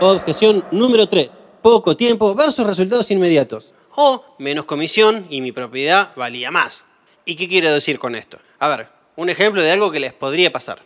Objeción 0.00 0.64
número 0.70 1.06
3. 1.06 1.38
Poco 1.62 1.96
tiempo 1.96 2.34
versus 2.34 2.66
resultados 2.66 3.10
inmediatos. 3.10 3.72
O 3.96 4.36
menos 4.38 4.66
comisión 4.66 5.26
y 5.30 5.40
mi 5.40 5.52
propiedad 5.52 6.10
valía 6.16 6.50
más. 6.50 6.84
¿Y 7.24 7.36
qué 7.36 7.48
quiero 7.48 7.72
decir 7.72 7.98
con 7.98 8.14
esto? 8.14 8.38
A 8.58 8.68
ver, 8.68 8.88
un 9.16 9.30
ejemplo 9.30 9.62
de 9.62 9.70
algo 9.70 9.90
que 9.90 10.00
les 10.00 10.12
podría 10.12 10.52
pasar. 10.52 10.82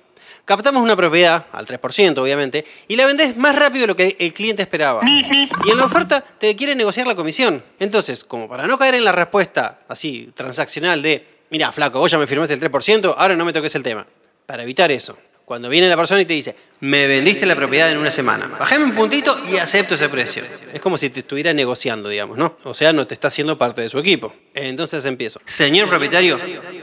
Captamos 0.48 0.82
una 0.82 0.96
propiedad, 0.96 1.44
al 1.52 1.66
3% 1.66 2.16
obviamente, 2.16 2.64
y 2.88 2.96
la 2.96 3.04
vendés 3.04 3.36
más 3.36 3.54
rápido 3.54 3.82
de 3.82 3.86
lo 3.88 3.94
que 3.94 4.16
el 4.18 4.32
cliente 4.32 4.62
esperaba. 4.62 5.02
Y 5.06 5.70
en 5.70 5.76
la 5.76 5.84
oferta 5.84 6.22
te 6.22 6.56
quiere 6.56 6.74
negociar 6.74 7.06
la 7.06 7.14
comisión. 7.14 7.62
Entonces, 7.78 8.24
como 8.24 8.48
para 8.48 8.66
no 8.66 8.78
caer 8.78 8.94
en 8.94 9.04
la 9.04 9.12
respuesta 9.12 9.80
así 9.88 10.32
transaccional 10.34 11.02
de, 11.02 11.42
mira, 11.50 11.70
flaco, 11.70 11.98
vos 11.98 12.10
ya 12.10 12.16
me 12.16 12.26
firmaste 12.26 12.54
el 12.54 12.60
3%, 12.62 13.14
ahora 13.18 13.36
no 13.36 13.44
me 13.44 13.52
toques 13.52 13.74
el 13.74 13.82
tema. 13.82 14.06
Para 14.46 14.62
evitar 14.62 14.90
eso, 14.90 15.18
cuando 15.48 15.70
viene 15.70 15.88
la 15.88 15.96
persona 15.96 16.20
y 16.20 16.26
te 16.26 16.34
dice, 16.34 16.54
me 16.80 17.06
vendiste 17.06 17.46
la 17.46 17.56
propiedad 17.56 17.90
en 17.90 17.96
una 17.96 18.10
semana, 18.10 18.48
bajame 18.60 18.84
un 18.84 18.92
puntito 18.92 19.34
y 19.50 19.56
acepto 19.56 19.94
ese 19.94 20.10
precio. 20.10 20.42
Es 20.74 20.78
como 20.82 20.98
si 20.98 21.08
te 21.08 21.20
estuviera 21.20 21.54
negociando, 21.54 22.10
digamos, 22.10 22.36
¿no? 22.36 22.58
O 22.64 22.74
sea, 22.74 22.92
no 22.92 23.06
te 23.06 23.14
está 23.14 23.28
haciendo 23.28 23.56
parte 23.56 23.80
de 23.80 23.88
su 23.88 23.98
equipo. 23.98 24.34
Entonces 24.52 25.06
empiezo. 25.06 25.40
Señor 25.46 25.88
propietario, 25.88 26.38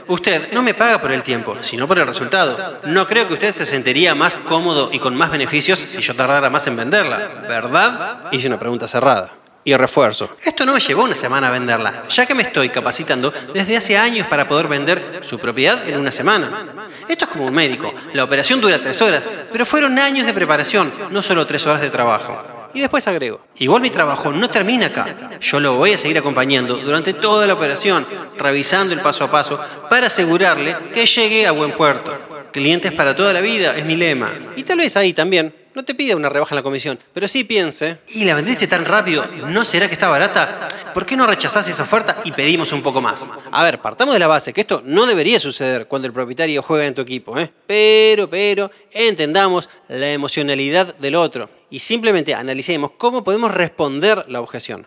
usted 0.08 0.50
no 0.50 0.64
me 0.64 0.74
paga 0.74 1.00
por 1.00 1.12
el 1.12 1.22
tiempo, 1.22 1.56
sino 1.60 1.86
por 1.86 2.00
el 2.00 2.08
resultado. 2.08 2.80
No 2.86 3.06
creo 3.06 3.28
que 3.28 3.34
usted 3.34 3.52
se 3.52 3.64
sentiría 3.64 4.16
más 4.16 4.34
cómodo 4.34 4.90
y 4.92 4.98
con 4.98 5.14
más 5.14 5.30
beneficios 5.30 5.78
si 5.78 6.02
yo 6.02 6.16
tardara 6.16 6.50
más 6.50 6.66
en 6.66 6.74
venderla, 6.74 7.44
¿verdad? 7.46 8.32
Hice 8.32 8.48
una 8.48 8.58
pregunta 8.58 8.88
cerrada 8.88 9.45
y 9.66 9.74
refuerzo. 9.74 10.30
Esto 10.44 10.64
no 10.64 10.72
me 10.72 10.78
llevó 10.78 11.02
una 11.02 11.14
semana 11.16 11.48
a 11.48 11.50
venderla, 11.50 12.04
ya 12.08 12.24
que 12.24 12.34
me 12.34 12.44
estoy 12.44 12.68
capacitando 12.68 13.32
desde 13.52 13.76
hace 13.76 13.98
años 13.98 14.28
para 14.28 14.46
poder 14.46 14.68
vender 14.68 15.20
su 15.22 15.40
propiedad 15.40 15.88
en 15.88 15.98
una 15.98 16.12
semana. 16.12 16.86
Esto 17.08 17.24
es 17.24 17.30
como 17.32 17.46
un 17.46 17.52
médico. 17.52 17.92
La 18.12 18.22
operación 18.22 18.60
dura 18.60 18.80
tres 18.80 19.02
horas, 19.02 19.28
pero 19.50 19.66
fueron 19.66 19.98
años 19.98 20.24
de 20.24 20.32
preparación, 20.32 20.92
no 21.10 21.20
solo 21.20 21.44
tres 21.44 21.66
horas 21.66 21.80
de 21.80 21.90
trabajo. 21.90 22.40
Y 22.74 22.80
después 22.80 23.08
agrego, 23.08 23.40
igual 23.56 23.82
mi 23.82 23.90
trabajo 23.90 24.30
no 24.30 24.48
termina 24.48 24.86
acá. 24.86 25.36
Yo 25.40 25.58
lo 25.58 25.74
voy 25.74 25.94
a 25.94 25.98
seguir 25.98 26.18
acompañando 26.18 26.76
durante 26.76 27.12
toda 27.12 27.48
la 27.48 27.54
operación, 27.54 28.06
revisando 28.38 28.94
el 28.94 29.00
paso 29.00 29.24
a 29.24 29.30
paso 29.32 29.58
para 29.90 30.06
asegurarle 30.06 30.76
que 30.92 31.06
llegue 31.06 31.44
a 31.44 31.50
buen 31.50 31.72
puerto. 31.72 32.16
Clientes 32.52 32.92
para 32.92 33.16
toda 33.16 33.32
la 33.32 33.40
vida 33.40 33.76
es 33.76 33.84
mi 33.84 33.96
lema. 33.96 34.30
Y 34.54 34.62
tal 34.62 34.78
vez 34.78 34.96
ahí 34.96 35.12
también 35.12 35.52
no 35.76 35.84
te 35.84 35.94
pide 35.94 36.14
una 36.14 36.30
rebaja 36.30 36.54
en 36.54 36.56
la 36.56 36.62
comisión, 36.62 36.98
pero 37.12 37.28
sí 37.28 37.44
piense, 37.44 37.98
¿y 38.14 38.24
la 38.24 38.34
vendiste 38.34 38.66
tan 38.66 38.86
rápido? 38.86 39.26
¿No 39.48 39.62
será 39.62 39.88
que 39.88 39.92
está 39.92 40.08
barata? 40.08 40.68
¿Por 40.94 41.04
qué 41.04 41.18
no 41.18 41.26
rechazás 41.26 41.68
esa 41.68 41.82
oferta 41.82 42.18
y 42.24 42.32
pedimos 42.32 42.72
un 42.72 42.82
poco 42.82 43.02
más? 43.02 43.28
A 43.52 43.62
ver, 43.62 43.82
partamos 43.82 44.14
de 44.14 44.18
la 44.18 44.26
base 44.26 44.54
que 44.54 44.62
esto 44.62 44.82
no 44.86 45.04
debería 45.04 45.38
suceder 45.38 45.86
cuando 45.86 46.08
el 46.08 46.14
propietario 46.14 46.62
juega 46.62 46.86
en 46.86 46.94
tu 46.94 47.02
equipo, 47.02 47.38
¿eh? 47.38 47.52
Pero, 47.66 48.30
pero, 48.30 48.70
entendamos 48.90 49.68
la 49.88 50.10
emocionalidad 50.10 50.96
del 50.96 51.14
otro. 51.14 51.50
y 51.68 51.80
simplemente 51.80 52.32
analicemos 52.32 52.92
cómo 52.96 53.22
podemos 53.22 53.52
responder 53.52 54.24
la 54.28 54.40
objeción. 54.40 54.86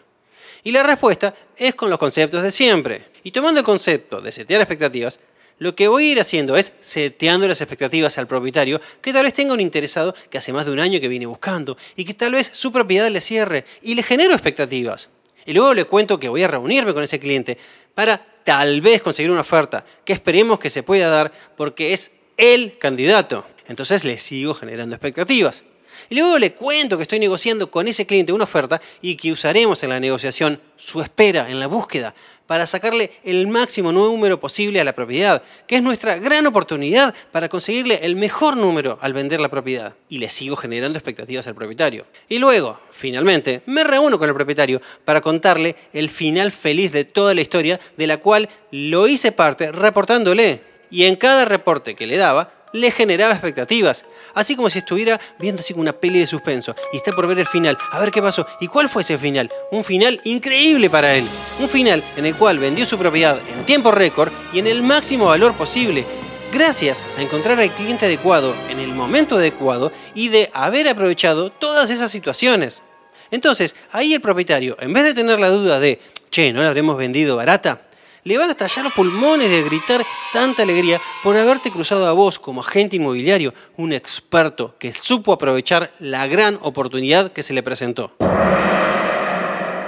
Y 0.63 0.71
la 0.71 0.81
respuesta 0.81 1.35
es 1.55 1.75
con 1.75 1.91
los 1.91 1.99
conceptos 1.99 2.41
de 2.41 2.49
siempre. 2.49 3.09
Y 3.21 3.29
tomando 3.29 3.59
el 3.59 3.65
concepto 3.65 4.21
de 4.21 4.31
setear 4.31 4.61
expectativas, 4.61 5.19
lo 5.59 5.75
que 5.75 5.87
voy 5.87 6.07
a 6.07 6.11
ir 6.13 6.19
haciendo 6.19 6.57
es 6.57 6.73
seteando 6.79 7.47
las 7.47 7.61
expectativas 7.61 8.17
al 8.17 8.27
propietario 8.27 8.81
que 9.01 9.13
tal 9.13 9.25
vez 9.25 9.33
tenga 9.33 9.53
un 9.53 9.59
interesado 9.59 10.15
que 10.29 10.37
hace 10.37 10.53
más 10.53 10.65
de 10.65 10.71
un 10.71 10.79
año 10.79 10.99
que 10.99 11.07
viene 11.07 11.25
buscando 11.25 11.77
y 11.95 12.05
que 12.05 12.13
tal 12.13 12.31
vez 12.31 12.49
su 12.53 12.71
propiedad 12.71 13.09
le 13.09 13.21
cierre 13.21 13.65
y 13.81 13.95
le 13.95 14.03
genero 14.03 14.33
expectativas. 14.33 15.09
Y 15.45 15.53
luego 15.53 15.73
le 15.73 15.85
cuento 15.85 16.19
que 16.19 16.29
voy 16.29 16.43
a 16.43 16.47
reunirme 16.47 16.93
con 16.93 17.03
ese 17.03 17.19
cliente 17.19 17.57
para 17.93 18.17
tal 18.43 18.81
vez 18.81 19.01
conseguir 19.01 19.31
una 19.31 19.41
oferta 19.41 19.85
que 20.05 20.13
esperemos 20.13 20.59
que 20.59 20.69
se 20.69 20.83
pueda 20.83 21.09
dar 21.09 21.31
porque 21.55 21.93
es 21.93 22.13
el 22.37 22.77
candidato. 22.77 23.45
Entonces 23.67 24.03
le 24.05 24.17
sigo 24.17 24.53
generando 24.53 24.95
expectativas. 24.95 25.63
Y 26.09 26.15
luego 26.15 26.39
le 26.39 26.53
cuento 26.53 26.97
que 26.97 27.03
estoy 27.03 27.19
negociando 27.19 27.69
con 27.69 27.87
ese 27.87 28.05
cliente 28.05 28.33
una 28.33 28.45
oferta 28.45 28.81
y 29.01 29.15
que 29.15 29.31
usaremos 29.31 29.83
en 29.83 29.89
la 29.89 29.99
negociación 29.99 30.59
su 30.75 31.01
espera, 31.01 31.49
en 31.49 31.59
la 31.59 31.67
búsqueda, 31.67 32.15
para 32.47 32.65
sacarle 32.65 33.11
el 33.23 33.47
máximo 33.47 33.91
número 33.91 34.39
posible 34.39 34.81
a 34.81 34.83
la 34.83 34.93
propiedad, 34.93 35.43
que 35.67 35.75
es 35.75 35.83
nuestra 35.83 36.17
gran 36.17 36.47
oportunidad 36.47 37.13
para 37.31 37.47
conseguirle 37.47 37.99
el 38.01 38.15
mejor 38.15 38.57
número 38.57 38.97
al 39.01 39.13
vender 39.13 39.39
la 39.39 39.49
propiedad. 39.49 39.93
Y 40.09 40.17
le 40.17 40.29
sigo 40.29 40.55
generando 40.55 40.97
expectativas 40.97 41.45
al 41.45 41.53
propietario. 41.53 42.07
Y 42.27 42.39
luego, 42.39 42.79
finalmente, 42.89 43.61
me 43.67 43.83
reúno 43.83 44.17
con 44.17 44.27
el 44.27 44.33
propietario 44.33 44.81
para 45.05 45.21
contarle 45.21 45.75
el 45.93 46.09
final 46.09 46.51
feliz 46.51 46.91
de 46.91 47.05
toda 47.05 47.35
la 47.35 47.41
historia, 47.41 47.79
de 47.97 48.07
la 48.07 48.17
cual 48.17 48.49
lo 48.71 49.07
hice 49.07 49.31
parte 49.31 49.71
reportándole. 49.71 50.61
Y 50.89 51.03
en 51.03 51.17
cada 51.17 51.45
reporte 51.45 51.93
que 51.93 52.07
le 52.07 52.17
daba, 52.17 52.51
le 52.73 52.91
generaba 52.91 53.33
expectativas. 53.33 54.05
Así 54.33 54.55
como 54.55 54.69
si 54.69 54.79
estuviera 54.79 55.19
viendo 55.39 55.61
así 55.61 55.73
una 55.75 55.93
peli 55.93 56.19
de 56.19 56.27
suspenso 56.27 56.75
y 56.93 56.97
está 56.97 57.11
por 57.11 57.27
ver 57.27 57.39
el 57.39 57.45
final. 57.45 57.77
A 57.91 57.99
ver 57.99 58.11
qué 58.11 58.21
pasó. 58.21 58.45
¿Y 58.59 58.67
cuál 58.67 58.89
fue 58.89 59.01
ese 59.01 59.17
final? 59.17 59.49
Un 59.71 59.83
final 59.83 60.19
increíble 60.23 60.89
para 60.89 61.15
él. 61.15 61.25
Un 61.59 61.67
final 61.67 62.03
en 62.17 62.25
el 62.25 62.35
cual 62.35 62.59
vendió 62.59 62.85
su 62.85 62.97
propiedad 62.97 63.39
en 63.53 63.65
tiempo 63.65 63.91
récord 63.91 64.31
y 64.53 64.59
en 64.59 64.67
el 64.67 64.83
máximo 64.83 65.25
valor 65.25 65.53
posible. 65.53 66.05
Gracias 66.51 67.03
a 67.17 67.21
encontrar 67.21 67.59
al 67.59 67.71
cliente 67.71 68.07
adecuado 68.07 68.55
en 68.69 68.79
el 68.79 68.93
momento 68.93 69.35
adecuado 69.35 69.91
y 70.15 70.29
de 70.29 70.49
haber 70.53 70.89
aprovechado 70.89 71.51
todas 71.51 71.91
esas 71.91 72.09
situaciones. 72.09 72.81
Entonces, 73.29 73.75
ahí 73.91 74.13
el 74.15 74.21
propietario, 74.21 74.75
en 74.79 74.91
vez 74.91 75.03
de 75.03 75.13
tener 75.13 75.39
la 75.39 75.49
duda 75.49 75.79
de, 75.79 75.99
che, 76.31 76.51
¿no 76.51 76.63
la 76.63 76.69
habremos 76.69 76.97
vendido 76.97 77.35
barata? 77.35 77.81
Le 78.29 78.37
van 78.37 78.49
a 78.49 78.51
estallar 78.51 78.85
los 78.85 78.93
pulmones 78.93 79.49
de 79.49 79.63
gritar 79.63 80.05
tanta 80.31 80.61
alegría 80.61 81.01
por 81.23 81.35
haberte 81.35 81.71
cruzado 81.71 82.05
a 82.05 82.11
vos 82.11 82.37
como 82.37 82.61
agente 82.61 82.95
inmobiliario, 82.95 83.55
un 83.75 83.91
experto 83.91 84.75
que 84.77 84.93
supo 84.93 85.33
aprovechar 85.33 85.91
la 85.97 86.27
gran 86.27 86.59
oportunidad 86.61 87.31
que 87.31 87.41
se 87.41 87.55
le 87.55 87.63
presentó. 87.63 88.13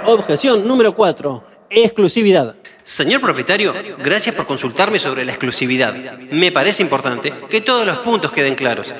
Objeción 0.06 0.66
número 0.66 0.92
4. 0.92 1.44
Exclusividad. 1.70 2.56
Señor 2.82 3.20
propietario, 3.20 3.72
gracias 4.02 4.34
por 4.34 4.44
consultarme 4.44 4.98
sobre 4.98 5.24
la 5.24 5.30
exclusividad. 5.30 5.94
Me 6.32 6.50
parece 6.50 6.82
importante 6.82 7.32
que 7.48 7.60
todos 7.60 7.86
los 7.86 7.98
puntos 7.98 8.32
queden 8.32 8.56
claros. 8.56 8.92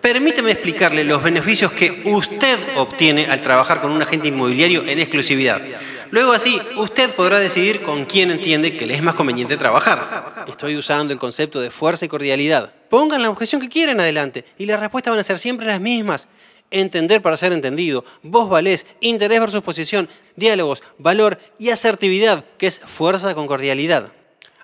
Permítame 0.00 0.52
explicarle 0.52 1.04
los 1.04 1.22
beneficios 1.22 1.72
que 1.72 2.04
usted 2.06 2.56
obtiene 2.76 3.26
al 3.26 3.42
trabajar 3.42 3.82
con 3.82 3.90
un 3.90 4.00
agente 4.00 4.28
inmobiliario 4.28 4.82
en 4.86 4.98
exclusividad. 4.98 5.60
Luego 6.10 6.32
así, 6.32 6.58
usted 6.76 7.10
podrá 7.14 7.38
decidir 7.38 7.82
con 7.82 8.04
quién 8.04 8.30
entiende 8.30 8.76
que 8.76 8.86
le 8.86 8.94
es 8.94 9.02
más 9.02 9.14
conveniente 9.14 9.56
trabajar. 9.56 10.44
Estoy 10.46 10.76
usando 10.76 11.12
el 11.12 11.18
concepto 11.18 11.60
de 11.60 11.70
fuerza 11.70 12.04
y 12.04 12.08
cordialidad. 12.08 12.72
Pongan 12.88 13.22
la 13.22 13.30
objeción 13.30 13.60
que 13.60 13.68
quieran 13.68 14.00
adelante 14.00 14.44
y 14.56 14.66
las 14.66 14.80
respuestas 14.80 15.12
van 15.12 15.20
a 15.20 15.24
ser 15.24 15.38
siempre 15.38 15.66
las 15.66 15.80
mismas. 15.80 16.28
Entender 16.70 17.22
para 17.22 17.36
ser 17.36 17.52
entendido, 17.52 18.04
voz 18.22 18.48
valés, 18.48 18.86
interés 19.00 19.40
versus 19.40 19.62
posición, 19.62 20.08
diálogos, 20.36 20.82
valor 20.98 21.38
y 21.58 21.70
asertividad, 21.70 22.44
que 22.58 22.66
es 22.66 22.80
fuerza 22.80 23.34
con 23.34 23.46
cordialidad. 23.46 24.12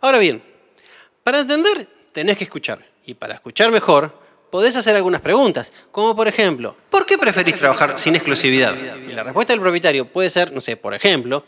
Ahora 0.00 0.18
bien, 0.18 0.42
para 1.22 1.40
entender 1.40 1.88
tenés 2.12 2.36
que 2.36 2.44
escuchar. 2.44 2.84
Y 3.06 3.14
para 3.14 3.34
escuchar 3.34 3.70
mejor, 3.70 4.24
podés 4.54 4.76
hacer 4.76 4.94
algunas 4.94 5.20
preguntas, 5.20 5.73
como 5.90 6.14
por 6.14 6.28
ejemplo, 6.28 6.76
¿por 6.88 7.04
qué 7.04 7.18
preferís 7.18 7.56
trabajar 7.56 7.99
sin 7.99 8.14
exclusividad? 8.14 8.73
Y 9.04 9.12
la 9.12 9.25
respuesta 9.25 9.52
del 9.52 9.61
propietario 9.61 10.04
puede 10.04 10.30
ser, 10.30 10.52
no 10.52 10.61
sé, 10.61 10.76
por 10.76 10.94
ejemplo, 10.94 11.44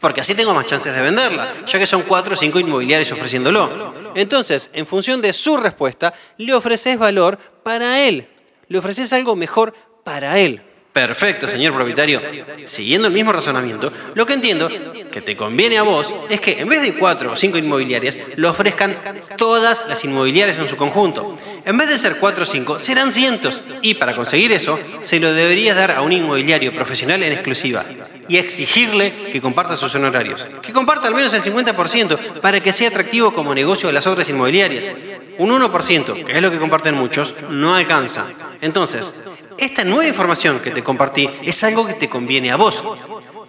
porque 0.00 0.22
así 0.22 0.34
tengo 0.34 0.52
más 0.52 0.66
chances 0.66 0.92
de 0.92 1.00
venderla, 1.00 1.54
ya 1.64 1.78
que 1.78 1.86
son 1.86 2.02
cuatro 2.02 2.32
o 2.32 2.36
cinco 2.36 2.58
inmobiliarios 2.58 3.12
ofreciéndolo. 3.12 3.94
Entonces, 4.16 4.70
en 4.72 4.86
función 4.86 5.22
de 5.22 5.32
su 5.32 5.56
respuesta, 5.56 6.12
le 6.36 6.52
ofreces 6.52 6.98
valor 6.98 7.38
para 7.62 8.00
él, 8.00 8.26
le 8.66 8.78
ofreces 8.80 9.12
algo 9.12 9.36
mejor 9.36 9.72
para 10.02 10.40
él. 10.40 10.60
Perfecto, 10.98 11.46
señor 11.46 11.74
propietario. 11.74 12.20
Siguiendo 12.64 13.06
el 13.06 13.14
mismo 13.14 13.30
razonamiento, 13.30 13.92
lo 14.16 14.26
que 14.26 14.32
entiendo 14.32 14.68
que 15.12 15.22
te 15.22 15.36
conviene 15.36 15.78
a 15.78 15.84
vos 15.84 16.12
es 16.28 16.40
que 16.40 16.58
en 16.58 16.68
vez 16.68 16.82
de 16.82 16.94
cuatro 16.94 17.30
o 17.30 17.36
cinco 17.36 17.56
inmobiliarias, 17.56 18.18
lo 18.34 18.50
ofrezcan 18.50 18.98
todas 19.36 19.84
las 19.88 20.04
inmobiliarias 20.04 20.58
en 20.58 20.66
su 20.66 20.74
conjunto. 20.74 21.36
En 21.64 21.78
vez 21.78 21.88
de 21.88 21.98
ser 21.98 22.16
cuatro 22.16 22.42
o 22.42 22.46
cinco, 22.46 22.80
serán 22.80 23.12
cientos. 23.12 23.60
Y 23.80 23.94
para 23.94 24.16
conseguir 24.16 24.50
eso, 24.50 24.76
se 25.00 25.20
lo 25.20 25.32
deberías 25.32 25.76
dar 25.76 25.92
a 25.92 26.02
un 26.02 26.10
inmobiliario 26.10 26.72
profesional 26.72 27.22
en 27.22 27.32
exclusiva 27.32 27.84
y 28.26 28.38
exigirle 28.38 29.30
que 29.30 29.40
comparta 29.40 29.76
sus 29.76 29.94
honorarios. 29.94 30.48
Que 30.62 30.72
comparta 30.72 31.06
al 31.06 31.14
menos 31.14 31.32
el 31.32 31.42
50% 31.42 32.40
para 32.40 32.58
que 32.58 32.72
sea 32.72 32.88
atractivo 32.88 33.32
como 33.32 33.54
negocio 33.54 33.86
de 33.86 33.92
las 33.92 34.08
otras 34.08 34.28
inmobiliarias. 34.30 34.90
Un 35.38 35.50
1%, 35.50 36.24
que 36.24 36.32
es 36.32 36.42
lo 36.42 36.50
que 36.50 36.58
comparten 36.58 36.96
muchos, 36.96 37.36
no 37.50 37.76
alcanza. 37.76 38.26
Entonces, 38.60 39.12
esta 39.58 39.84
nueva 39.84 40.06
información 40.06 40.60
que 40.60 40.70
te 40.70 40.82
compartí 40.82 41.28
es 41.42 41.62
algo 41.64 41.86
que 41.86 41.94
te 41.94 42.08
conviene 42.08 42.50
a 42.50 42.56
vos. 42.56 42.82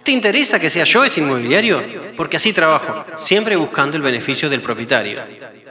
¿Te 0.02 0.12
interesa 0.12 0.58
que 0.58 0.70
sea 0.70 0.84
yo 0.84 1.04
ese 1.04 1.20
inmobiliario? 1.20 1.82
Porque 2.16 2.36
así 2.36 2.52
trabajo, 2.52 3.04
siempre 3.16 3.56
buscando 3.56 3.96
el 3.96 4.02
beneficio 4.02 4.48
del 4.48 4.60
propietario. 4.60 5.22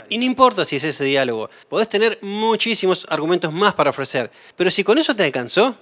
Y 0.07 0.17
no 0.17 0.23
importa 0.23 0.65
si 0.65 0.77
es 0.77 0.83
ese 0.83 1.05
diálogo, 1.05 1.49
podés 1.67 1.89
tener 1.89 2.17
muchísimos 2.21 3.05
argumentos 3.09 3.51
más 3.53 3.73
para 3.73 3.89
ofrecer, 3.89 4.31
pero 4.55 4.71
si 4.71 4.83
con 4.83 4.97
eso 4.97 5.15
te 5.15 5.23
alcanzó, 5.23 5.75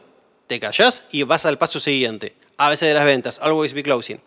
te 0.48 0.60
callás 0.60 1.04
y 1.12 1.24
vas 1.24 1.46
al 1.46 1.58
paso 1.58 1.80
siguiente, 1.80 2.34
a 2.58 2.70
veces 2.70 2.90
de 2.90 2.94
las 2.94 3.06
ventas, 3.06 3.40
always 3.42 3.74
be 3.74 3.84
closing. 3.84 4.20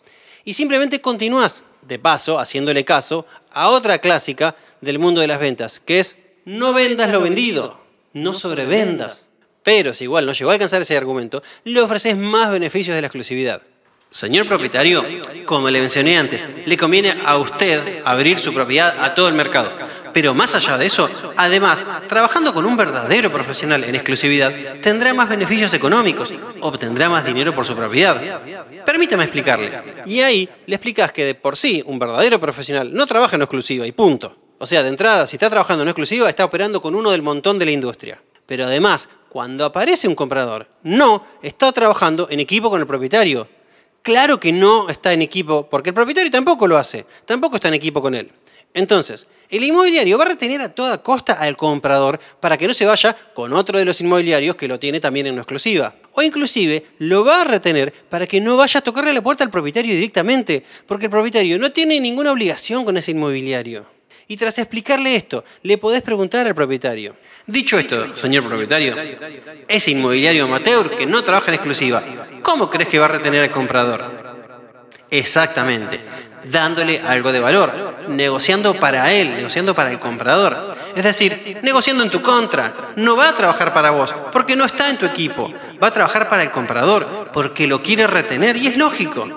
Y 0.44 0.54
simplemente 0.54 1.00
continúas, 1.00 1.64
de 1.82 1.98
paso, 1.98 2.38
haciéndole 2.38 2.84
caso 2.84 3.26
a 3.52 3.68
otra 3.68 3.98
clásica 3.98 4.56
del 4.80 4.98
mundo 4.98 5.20
de 5.20 5.26
las 5.26 5.40
ventas, 5.40 5.80
que 5.80 5.98
es 5.98 6.16
no 6.44 6.72
vendas 6.72 7.10
lo 7.10 7.20
vendido, 7.20 7.80
no 8.12 8.34
sobrevendas. 8.34 9.29
Pero 9.62 9.92
si 9.92 10.04
igual 10.04 10.26
no 10.26 10.32
llegó 10.32 10.50
a 10.50 10.54
alcanzar 10.54 10.82
ese 10.82 10.96
argumento, 10.96 11.42
le 11.64 11.80
ofreces 11.80 12.16
más 12.16 12.50
beneficios 12.50 12.94
de 12.94 13.02
la 13.02 13.08
exclusividad. 13.08 13.62
Señor 14.10 14.48
propietario, 14.48 15.04
como 15.46 15.70
le 15.70 15.78
mencioné 15.78 16.18
antes, 16.18 16.44
le 16.66 16.76
conviene 16.76 17.14
a 17.24 17.36
usted 17.36 18.02
abrir 18.04 18.40
su 18.40 18.52
propiedad 18.52 19.04
a 19.04 19.14
todo 19.14 19.28
el 19.28 19.34
mercado. 19.34 19.70
Pero 20.12 20.34
más 20.34 20.56
allá 20.56 20.76
de 20.76 20.86
eso, 20.86 21.08
además, 21.36 21.86
trabajando 22.08 22.52
con 22.52 22.66
un 22.66 22.76
verdadero 22.76 23.30
profesional 23.32 23.84
en 23.84 23.94
exclusividad, 23.94 24.52
tendrá 24.80 25.14
más 25.14 25.28
beneficios 25.28 25.72
económicos, 25.74 26.34
obtendrá 26.60 27.08
más 27.08 27.24
dinero 27.24 27.54
por 27.54 27.64
su 27.64 27.76
propiedad. 27.76 28.42
Permítame 28.84 29.22
explicarle. 29.22 29.80
Y 30.06 30.22
ahí 30.22 30.48
le 30.66 30.74
explicas 30.74 31.12
que 31.12 31.24
de 31.24 31.36
por 31.36 31.56
sí 31.56 31.80
un 31.86 32.00
verdadero 32.00 32.40
profesional 32.40 32.92
no 32.92 33.06
trabaja 33.06 33.36
en 33.36 33.42
exclusiva 33.42 33.86
y 33.86 33.92
punto. 33.92 34.36
O 34.58 34.66
sea, 34.66 34.82
de 34.82 34.88
entrada, 34.88 35.24
si 35.26 35.36
está 35.36 35.48
trabajando 35.48 35.82
en 35.82 35.88
exclusiva, 35.88 36.28
está 36.28 36.44
operando 36.44 36.82
con 36.82 36.96
uno 36.96 37.12
del 37.12 37.22
montón 37.22 37.60
de 37.60 37.66
la 37.66 37.70
industria. 37.70 38.20
Pero 38.50 38.64
además, 38.64 39.08
cuando 39.28 39.64
aparece 39.64 40.08
un 40.08 40.16
comprador, 40.16 40.66
no 40.82 41.24
está 41.40 41.70
trabajando 41.70 42.26
en 42.30 42.40
equipo 42.40 42.68
con 42.68 42.80
el 42.80 42.86
propietario. 42.88 43.46
Claro 44.02 44.40
que 44.40 44.50
no 44.50 44.88
está 44.88 45.12
en 45.12 45.22
equipo, 45.22 45.68
porque 45.70 45.90
el 45.90 45.94
propietario 45.94 46.32
tampoco 46.32 46.66
lo 46.66 46.76
hace, 46.76 47.06
tampoco 47.26 47.54
está 47.54 47.68
en 47.68 47.74
equipo 47.74 48.02
con 48.02 48.16
él. 48.16 48.28
Entonces, 48.74 49.28
el 49.50 49.62
inmobiliario 49.62 50.18
va 50.18 50.24
a 50.24 50.30
retener 50.30 50.60
a 50.62 50.68
toda 50.68 51.00
costa 51.00 51.34
al 51.34 51.56
comprador 51.56 52.18
para 52.40 52.58
que 52.58 52.66
no 52.66 52.72
se 52.72 52.86
vaya 52.86 53.16
con 53.34 53.52
otro 53.52 53.78
de 53.78 53.84
los 53.84 54.00
inmobiliarios 54.00 54.56
que 54.56 54.66
lo 54.66 54.80
tiene 54.80 54.98
también 54.98 55.28
en 55.28 55.34
una 55.34 55.42
exclusiva. 55.42 55.94
O 56.14 56.20
inclusive 56.20 56.86
lo 56.98 57.24
va 57.24 57.42
a 57.42 57.44
retener 57.44 57.92
para 58.08 58.26
que 58.26 58.40
no 58.40 58.56
vaya 58.56 58.80
a 58.80 58.82
tocarle 58.82 59.12
la 59.12 59.22
puerta 59.22 59.44
al 59.44 59.50
propietario 59.50 59.94
directamente, 59.94 60.64
porque 60.88 61.04
el 61.04 61.10
propietario 61.12 61.56
no 61.56 61.70
tiene 61.70 62.00
ninguna 62.00 62.32
obligación 62.32 62.84
con 62.84 62.96
ese 62.96 63.12
inmobiliario. 63.12 63.99
Y 64.30 64.36
tras 64.36 64.56
explicarle 64.60 65.16
esto, 65.16 65.42
le 65.64 65.76
podés 65.76 66.02
preguntar 66.02 66.46
al 66.46 66.54
propietario, 66.54 67.16
Dicho 67.46 67.76
esto, 67.80 68.14
señor 68.14 68.46
propietario, 68.46 68.94
ese 69.66 69.90
inmobiliario 69.90 70.44
amateur 70.44 70.88
que 70.90 71.04
no 71.04 71.24
trabaja 71.24 71.50
en 71.50 71.54
exclusiva, 71.54 72.00
¿cómo 72.40 72.70
crees 72.70 72.88
que 72.88 73.00
va 73.00 73.06
a 73.06 73.08
retener 73.08 73.42
al 73.42 73.50
comprador? 73.50 74.04
Exactamente, 75.10 75.98
dándole 76.44 77.00
algo 77.00 77.32
de 77.32 77.40
valor, 77.40 78.04
negociando 78.06 78.74
para 78.74 79.12
él, 79.12 79.34
negociando 79.34 79.74
para 79.74 79.90
el 79.90 79.98
comprador. 79.98 80.76
Es 80.94 81.02
decir, 81.02 81.58
negociando 81.62 82.04
en 82.04 82.10
tu 82.10 82.22
contra. 82.22 82.92
No 82.94 83.16
va 83.16 83.30
a 83.30 83.34
trabajar 83.34 83.72
para 83.72 83.90
vos, 83.90 84.14
porque 84.30 84.54
no 84.54 84.64
está 84.64 84.90
en 84.90 84.98
tu 84.98 85.06
equipo. 85.06 85.52
Va 85.82 85.88
a 85.88 85.92
trabajar 85.92 86.28
para 86.28 86.44
el 86.44 86.52
comprador, 86.52 87.30
porque 87.32 87.66
lo 87.66 87.82
quiere 87.82 88.06
retener 88.06 88.56
y 88.56 88.68
es 88.68 88.76
lógico. 88.76 89.28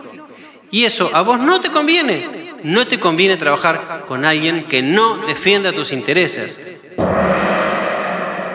Y 0.69 0.85
eso 0.85 1.09
a 1.13 1.21
vos 1.23 1.39
no 1.39 1.59
te 1.59 1.71
conviene. 1.71 2.42
No 2.63 2.88
te 2.88 2.98
conviene 2.98 3.36
trabajar 3.36 4.05
con 4.08 4.24
alguien 4.24 4.67
que 4.67 4.82
no 4.82 5.17
defienda 5.27 5.74
tus 5.74 5.91
intereses. 5.91 6.62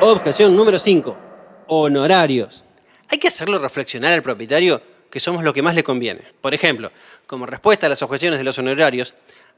Objeción 0.01 0.57
número 0.57 0.79
5. 0.79 1.19
Honorarios. 1.67 2.65
hay 3.11 3.19
que 3.19 3.29
hacerlo 3.29 3.59
reflexionar 3.59 4.15
al 4.15 4.23
propietario 4.23 4.81
que 5.11 5.21
somos 5.21 5.45
lo 5.45 5.53
que 5.53 5.61
más 5.61 5.75
le 5.75 5.83
conviene. 5.83 6.23
Por 6.41 6.55
ejemplo, 6.55 6.91
como 7.27 7.45
respuesta 7.45 7.87
a 7.87 7.91
las 7.91 8.01
objeciones 8.03 8.39
de 8.39 8.45
los 8.45 8.59
honorarios, 8.59 9.15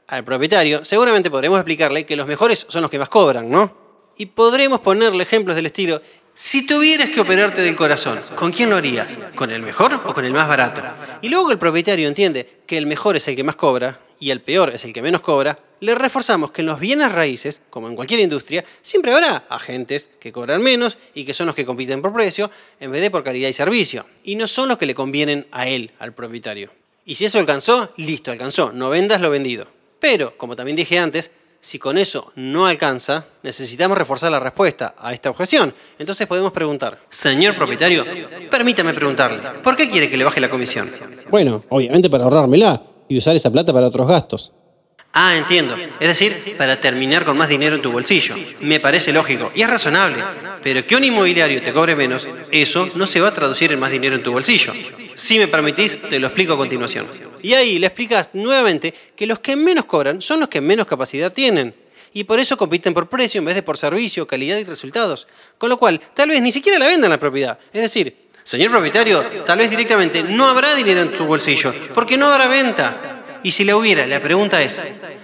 al 0.07 0.25
propietario 0.25 0.83
seguramente 0.83 1.31
podremos 1.31 1.57
explicarle 1.57 2.05
que 2.05 2.17
los 2.17 2.27
mejores 2.27 2.65
son 2.67 2.81
los 2.81 2.91
que 2.91 2.99
más 2.99 3.09
cobran, 3.09 3.49
¿no? 3.49 3.73
Y 4.17 4.25
podremos 4.25 4.81
ponerle 4.81 5.23
ejemplos 5.23 5.55
del 5.55 5.67
estilo, 5.67 6.01
si 6.33 6.65
tuvieras 6.65 7.09
que 7.09 7.21
operarte 7.21 7.61
del 7.61 7.75
corazón, 7.75 8.19
¿con 8.35 8.51
quién 8.51 8.69
lo 8.69 8.77
harías? 8.77 9.17
¿Con 9.35 9.51
el 9.51 9.61
mejor 9.61 9.93
o 10.05 10.13
con 10.13 10.25
el 10.25 10.33
más 10.33 10.47
barato? 10.47 10.81
Y 11.21 11.29
luego 11.29 11.51
el 11.51 11.57
propietario 11.57 12.07
entiende 12.07 12.61
que 12.65 12.77
el 12.77 12.85
mejor 12.85 13.15
es 13.15 13.27
el 13.27 13.35
que 13.35 13.43
más 13.43 13.55
cobra 13.55 13.99
y 14.21 14.29
el 14.29 14.39
peor 14.39 14.69
es 14.69 14.85
el 14.85 14.93
que 14.93 15.01
menos 15.01 15.19
cobra, 15.21 15.57
le 15.81 15.95
reforzamos 15.95 16.51
que 16.51 16.61
en 16.61 16.67
los 16.67 16.79
bienes 16.79 17.11
raíces, 17.11 17.61
como 17.71 17.89
en 17.89 17.95
cualquier 17.95 18.19
industria, 18.19 18.63
siempre 18.81 19.11
habrá 19.11 19.45
agentes 19.49 20.11
que 20.19 20.31
cobran 20.31 20.61
menos 20.61 20.99
y 21.15 21.25
que 21.25 21.33
son 21.33 21.47
los 21.47 21.55
que 21.55 21.65
compiten 21.65 22.03
por 22.03 22.13
precio 22.13 22.51
en 22.79 22.91
vez 22.91 23.01
de 23.01 23.09
por 23.09 23.23
calidad 23.23 23.49
y 23.49 23.53
servicio. 23.53 24.05
Y 24.23 24.35
no 24.35 24.45
son 24.45 24.69
los 24.69 24.77
que 24.77 24.85
le 24.85 24.93
convienen 24.93 25.47
a 25.51 25.67
él, 25.67 25.91
al 25.97 26.13
propietario. 26.13 26.69
Y 27.03 27.15
si 27.15 27.25
eso 27.25 27.39
alcanzó, 27.39 27.91
listo, 27.97 28.31
alcanzó. 28.31 28.71
No 28.71 28.91
vendas 28.91 29.19
lo 29.21 29.31
vendido. 29.31 29.67
Pero, 29.99 30.37
como 30.37 30.55
también 30.55 30.77
dije 30.77 30.99
antes, 30.99 31.31
si 31.59 31.79
con 31.79 31.97
eso 31.97 32.31
no 32.35 32.67
alcanza, 32.67 33.25
necesitamos 33.41 33.97
reforzar 33.97 34.31
la 34.31 34.39
respuesta 34.39 34.93
a 34.99 35.13
esta 35.13 35.31
objeción. 35.31 35.73
Entonces 35.97 36.27
podemos 36.27 36.51
preguntar, 36.51 36.99
señor 37.09 37.55
propietario, 37.55 38.05
permítame 38.51 38.93
preguntarle, 38.93 39.61
¿por 39.63 39.75
qué 39.75 39.89
quiere 39.89 40.09
que 40.09 40.17
le 40.17 40.23
baje 40.23 40.39
la 40.39 40.49
comisión? 40.49 40.91
Bueno, 41.29 41.63
obviamente 41.69 42.09
para 42.09 42.25
ahorrármela 42.25 42.81
y 43.11 43.17
usar 43.17 43.35
esa 43.35 43.51
plata 43.51 43.73
para 43.73 43.87
otros 43.87 44.07
gastos. 44.07 44.53
Ah, 45.11 45.35
entiendo. 45.35 45.75
Es 45.99 46.07
decir, 46.07 46.55
para 46.57 46.79
terminar 46.79 47.25
con 47.25 47.37
más 47.37 47.49
dinero 47.49 47.75
en 47.75 47.81
tu 47.81 47.91
bolsillo. 47.91 48.35
Me 48.61 48.79
parece 48.79 49.11
lógico 49.11 49.51
y 49.53 49.61
es 49.61 49.69
razonable. 49.69 50.23
Pero 50.63 50.87
que 50.87 50.95
un 50.95 51.03
inmobiliario 51.03 51.61
te 51.61 51.73
cobre 51.73 51.93
menos, 51.93 52.25
eso 52.51 52.89
no 52.95 53.05
se 53.05 53.19
va 53.19 53.27
a 53.27 53.33
traducir 53.33 53.73
en 53.73 53.79
más 53.79 53.91
dinero 53.91 54.15
en 54.15 54.23
tu 54.23 54.31
bolsillo. 54.31 54.71
Si 55.13 55.37
me 55.39 55.49
permitís, 55.49 56.01
te 56.03 56.19
lo 56.19 56.27
explico 56.27 56.53
a 56.53 56.57
continuación. 56.57 57.05
Y 57.41 57.53
ahí 57.53 57.79
le 57.79 57.87
explicas 57.87 58.31
nuevamente 58.33 58.93
que 59.13 59.27
los 59.27 59.39
que 59.39 59.57
menos 59.57 59.83
cobran 59.83 60.21
son 60.21 60.39
los 60.39 60.47
que 60.47 60.61
menos 60.61 60.87
capacidad 60.87 61.33
tienen. 61.33 61.75
Y 62.13 62.23
por 62.23 62.39
eso 62.39 62.57
compiten 62.57 62.93
por 62.93 63.09
precio 63.09 63.39
en 63.39 63.45
vez 63.45 63.55
de 63.55 63.63
por 63.63 63.77
servicio, 63.77 64.25
calidad 64.25 64.57
y 64.57 64.63
resultados. 64.63 65.27
Con 65.57 65.69
lo 65.69 65.77
cual, 65.77 65.99
tal 66.13 66.29
vez 66.29 66.41
ni 66.41 66.53
siquiera 66.53 66.79
la 66.79 66.87
vendan 66.87 67.09
la 67.09 67.19
propiedad. 67.19 67.59
Es 67.73 67.81
decir, 67.81 68.15
señor 68.43 68.71
propietario, 68.71 69.23
tal 69.45 69.59
vez 69.59 69.69
directamente 69.69 70.23
no 70.23 70.47
habrá 70.47 70.75
dinero 70.75 71.01
en 71.01 71.15
su 71.15 71.25
bolsillo, 71.25 71.73
porque 71.93 72.17
no 72.17 72.31
habrá 72.31 72.47
venta. 72.47 73.39
Y 73.43 73.51
si 73.51 73.63
la 73.63 73.75
hubiera, 73.75 74.05
la 74.05 74.19
pregunta 74.19 74.61
es, 74.61 74.79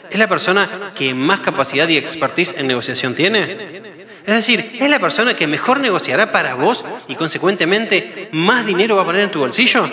¿es 0.10 0.20
la 0.20 0.28
persona 0.28 0.92
que 0.96 1.14
más 1.14 1.40
capacidad 1.40 1.88
y 1.88 1.98
expertise 1.98 2.56
en 2.58 2.68
negociación 2.68 3.14
tiene? 3.14 3.86
Es 4.26 4.34
decir, 4.34 4.78
¿es 4.80 4.90
la 4.90 5.00
persona 5.00 5.34
que 5.34 5.48
mejor 5.48 5.80
negociará 5.80 6.32
para 6.32 6.56
vos 6.56 6.84
y 7.08 7.16
consecuentemente 7.16 8.30
más 8.34 8.66
dinero 8.66 8.96
va 8.98 9.04
a 9.04 9.06
poner 9.06 9.22
en 9.22 9.32
tu 9.32 9.40
bolsillo? 9.40 9.90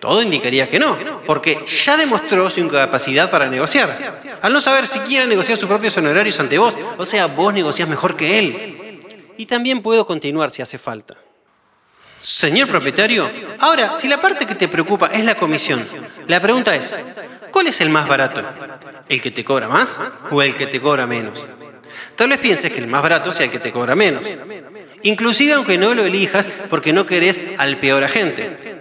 Todo 0.00 0.22
indicaría 0.22 0.68
que 0.68 0.78
no, 0.78 1.22
porque 1.24 1.64
ya 1.66 1.96
demostró 1.96 2.50
su 2.50 2.60
incapacidad 2.60 3.30
para 3.30 3.48
negociar. 3.48 4.38
Al 4.42 4.52
no 4.52 4.60
saber 4.60 4.86
siquiera 4.86 5.24
negociar 5.26 5.56
sus 5.56 5.68
propios 5.68 5.96
honorarios 5.96 6.38
ante 6.38 6.58
vos, 6.58 6.76
o 6.98 7.06
sea, 7.06 7.26
vos 7.26 7.54
negociás 7.54 7.88
mejor 7.88 8.16
que 8.16 8.38
él. 8.38 9.00
Y 9.38 9.46
también 9.46 9.82
puedo 9.82 10.06
continuar 10.06 10.50
si 10.50 10.62
hace 10.62 10.78
falta. 10.78 11.16
Señor 12.18 12.68
propietario, 12.68 13.30
ahora, 13.60 13.92
si 13.92 14.08
la 14.08 14.20
parte 14.20 14.46
que 14.46 14.54
te 14.54 14.68
preocupa 14.68 15.08
es 15.12 15.24
la 15.24 15.34
comisión, 15.34 15.84
la 16.26 16.40
pregunta 16.40 16.74
es, 16.74 16.94
¿cuál 17.50 17.66
es 17.66 17.80
el 17.80 17.90
más 17.90 18.08
barato? 18.08 18.42
¿El 19.08 19.20
que 19.20 19.30
te 19.30 19.44
cobra 19.44 19.68
más 19.68 19.98
o 20.30 20.42
el 20.42 20.54
que 20.54 20.66
te 20.66 20.80
cobra 20.80 21.06
menos? 21.06 21.46
Tal 22.16 22.30
vez 22.30 22.38
pienses 22.38 22.72
que 22.72 22.80
el 22.80 22.86
más 22.86 23.02
barato 23.02 23.30
sea 23.30 23.44
el 23.44 23.52
que 23.52 23.58
te 23.58 23.70
cobra 23.70 23.94
menos. 23.94 24.26
Inclusive 25.02 25.52
aunque 25.52 25.76
no 25.76 25.94
lo 25.94 26.04
elijas 26.04 26.48
porque 26.70 26.92
no 26.92 27.04
querés 27.04 27.38
al 27.58 27.78
peor 27.78 28.02
agente. 28.02 28.76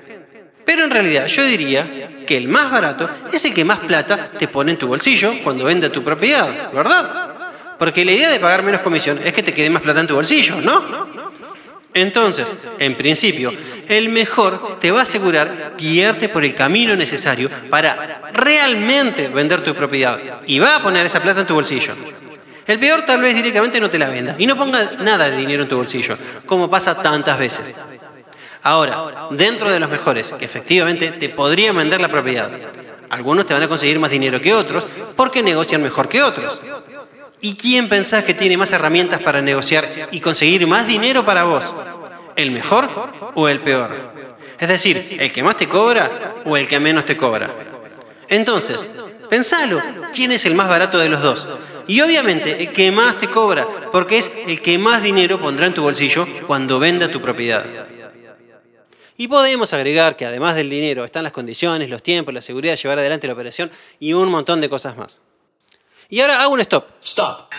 Pero 0.65 0.85
en 0.85 0.89
realidad 0.89 1.27
yo 1.27 1.43
diría 1.43 2.23
que 2.25 2.37
el 2.37 2.47
más 2.47 2.71
barato 2.71 3.09
es 3.31 3.45
el 3.45 3.53
que 3.53 3.63
más 3.65 3.79
plata 3.79 4.31
te 4.31 4.47
pone 4.47 4.71
en 4.71 4.77
tu 4.77 4.87
bolsillo 4.87 5.35
cuando 5.43 5.65
vende 5.65 5.89
tu 5.89 6.03
propiedad, 6.03 6.71
¿verdad? 6.71 7.33
Porque 7.77 8.05
la 8.05 8.13
idea 8.13 8.31
de 8.31 8.39
pagar 8.39 8.63
menos 8.63 8.81
comisión 8.81 9.19
es 9.23 9.33
que 9.33 9.43
te 9.43 9.53
quede 9.53 9.69
más 9.69 9.81
plata 9.81 9.99
en 9.99 10.07
tu 10.07 10.15
bolsillo, 10.15 10.59
¿no? 10.61 11.33
Entonces, 11.95 12.53
en 12.77 12.95
principio, 12.95 13.53
el 13.87 14.09
mejor 14.09 14.79
te 14.79 14.91
va 14.91 14.99
a 14.99 15.03
asegurar 15.03 15.75
guiarte 15.77 16.27
por 16.27 16.43
el 16.43 16.53
camino 16.53 16.93
necesario 16.93 17.49
para 17.69 18.21
realmente 18.33 19.29
vender 19.29 19.61
tu 19.61 19.73
propiedad 19.73 20.41
y 20.45 20.59
va 20.59 20.75
a 20.75 20.83
poner 20.83 21.05
esa 21.05 21.21
plata 21.21 21.39
en 21.39 21.47
tu 21.47 21.53
bolsillo. 21.53 21.93
El 22.67 22.79
peor 22.79 23.03
tal 23.05 23.21
vez 23.21 23.33
directamente 23.33 23.79
no 23.79 23.89
te 23.89 23.97
la 23.97 24.09
venda 24.09 24.35
y 24.37 24.45
no 24.45 24.57
ponga 24.57 24.91
nada 24.99 25.29
de 25.29 25.37
dinero 25.37 25.63
en 25.63 25.69
tu 25.69 25.77
bolsillo, 25.77 26.17
como 26.45 26.69
pasa 26.69 27.01
tantas 27.01 27.39
veces. 27.39 27.75
Ahora, 28.63 29.29
dentro 29.31 29.71
de 29.71 29.79
los 29.79 29.89
mejores, 29.89 30.33
que 30.33 30.43
efectivamente 30.43 31.11
te 31.11 31.29
podrían 31.29 31.77
vender 31.77 32.01
la 32.01 32.09
propiedad, 32.09 32.51
algunos 33.09 33.45
te 33.45 33.53
van 33.53 33.63
a 33.63 33.69
conseguir 33.69 33.99
más 33.99 34.11
dinero 34.11 34.41
que 34.41 34.53
otros 34.53 34.85
porque 35.15 35.41
negocian 35.41 35.81
mejor 35.81 36.09
que 36.09 36.21
otros. 36.21 36.59
¿Y 37.45 37.53
quién 37.53 37.87
pensás 37.87 38.23
que 38.23 38.33
tiene 38.33 38.57
más 38.57 38.73
herramientas 38.73 39.21
para 39.21 39.39
negociar 39.39 39.87
y 40.09 40.19
conseguir 40.19 40.65
más 40.65 40.87
dinero 40.87 41.23
para 41.23 41.43
vos? 41.43 41.75
¿El 42.35 42.49
mejor 42.49 42.89
o 43.35 43.47
el 43.47 43.59
peor? 43.59 44.15
Es 44.59 44.67
decir, 44.67 45.17
¿el 45.19 45.31
que 45.31 45.43
más 45.43 45.55
te 45.55 45.69
cobra 45.69 46.37
o 46.43 46.57
el 46.57 46.65
que 46.65 46.79
menos 46.79 47.05
te 47.05 47.15
cobra? 47.15 47.53
Entonces, 48.29 48.89
pensalo, 49.29 49.79
¿quién 50.11 50.31
es 50.31 50.47
el 50.47 50.55
más 50.55 50.67
barato 50.67 50.97
de 50.97 51.07
los 51.07 51.21
dos? 51.21 51.47
Y 51.85 52.01
obviamente 52.01 52.63
el 52.63 52.73
que 52.73 52.89
más 52.91 53.19
te 53.19 53.27
cobra, 53.27 53.67
porque 53.91 54.17
es 54.17 54.31
el 54.47 54.59
que 54.59 54.79
más 54.79 55.03
dinero 55.03 55.39
pondrá 55.39 55.67
en 55.67 55.75
tu 55.75 55.83
bolsillo 55.83 56.27
cuando 56.47 56.79
venda 56.79 57.09
tu 57.09 57.21
propiedad. 57.21 57.63
Y 59.17 59.27
podemos 59.27 59.71
agregar 59.71 60.17
que 60.17 60.25
además 60.25 60.55
del 60.55 60.71
dinero 60.71 61.05
están 61.05 61.21
las 61.21 61.31
condiciones, 61.31 61.91
los 61.91 62.01
tiempos, 62.01 62.33
la 62.33 62.41
seguridad 62.41 62.73
de 62.73 62.77
llevar 62.77 62.97
adelante 62.97 63.27
la 63.27 63.33
operación 63.33 63.69
y 63.99 64.13
un 64.13 64.31
montón 64.31 64.61
de 64.61 64.67
cosas 64.67 64.97
más. 64.97 65.21
Y 66.09 66.21
ahora 66.21 66.41
hago 66.41 66.53
un 66.53 66.61
stop. 66.61 66.85
Stop. 67.03 67.51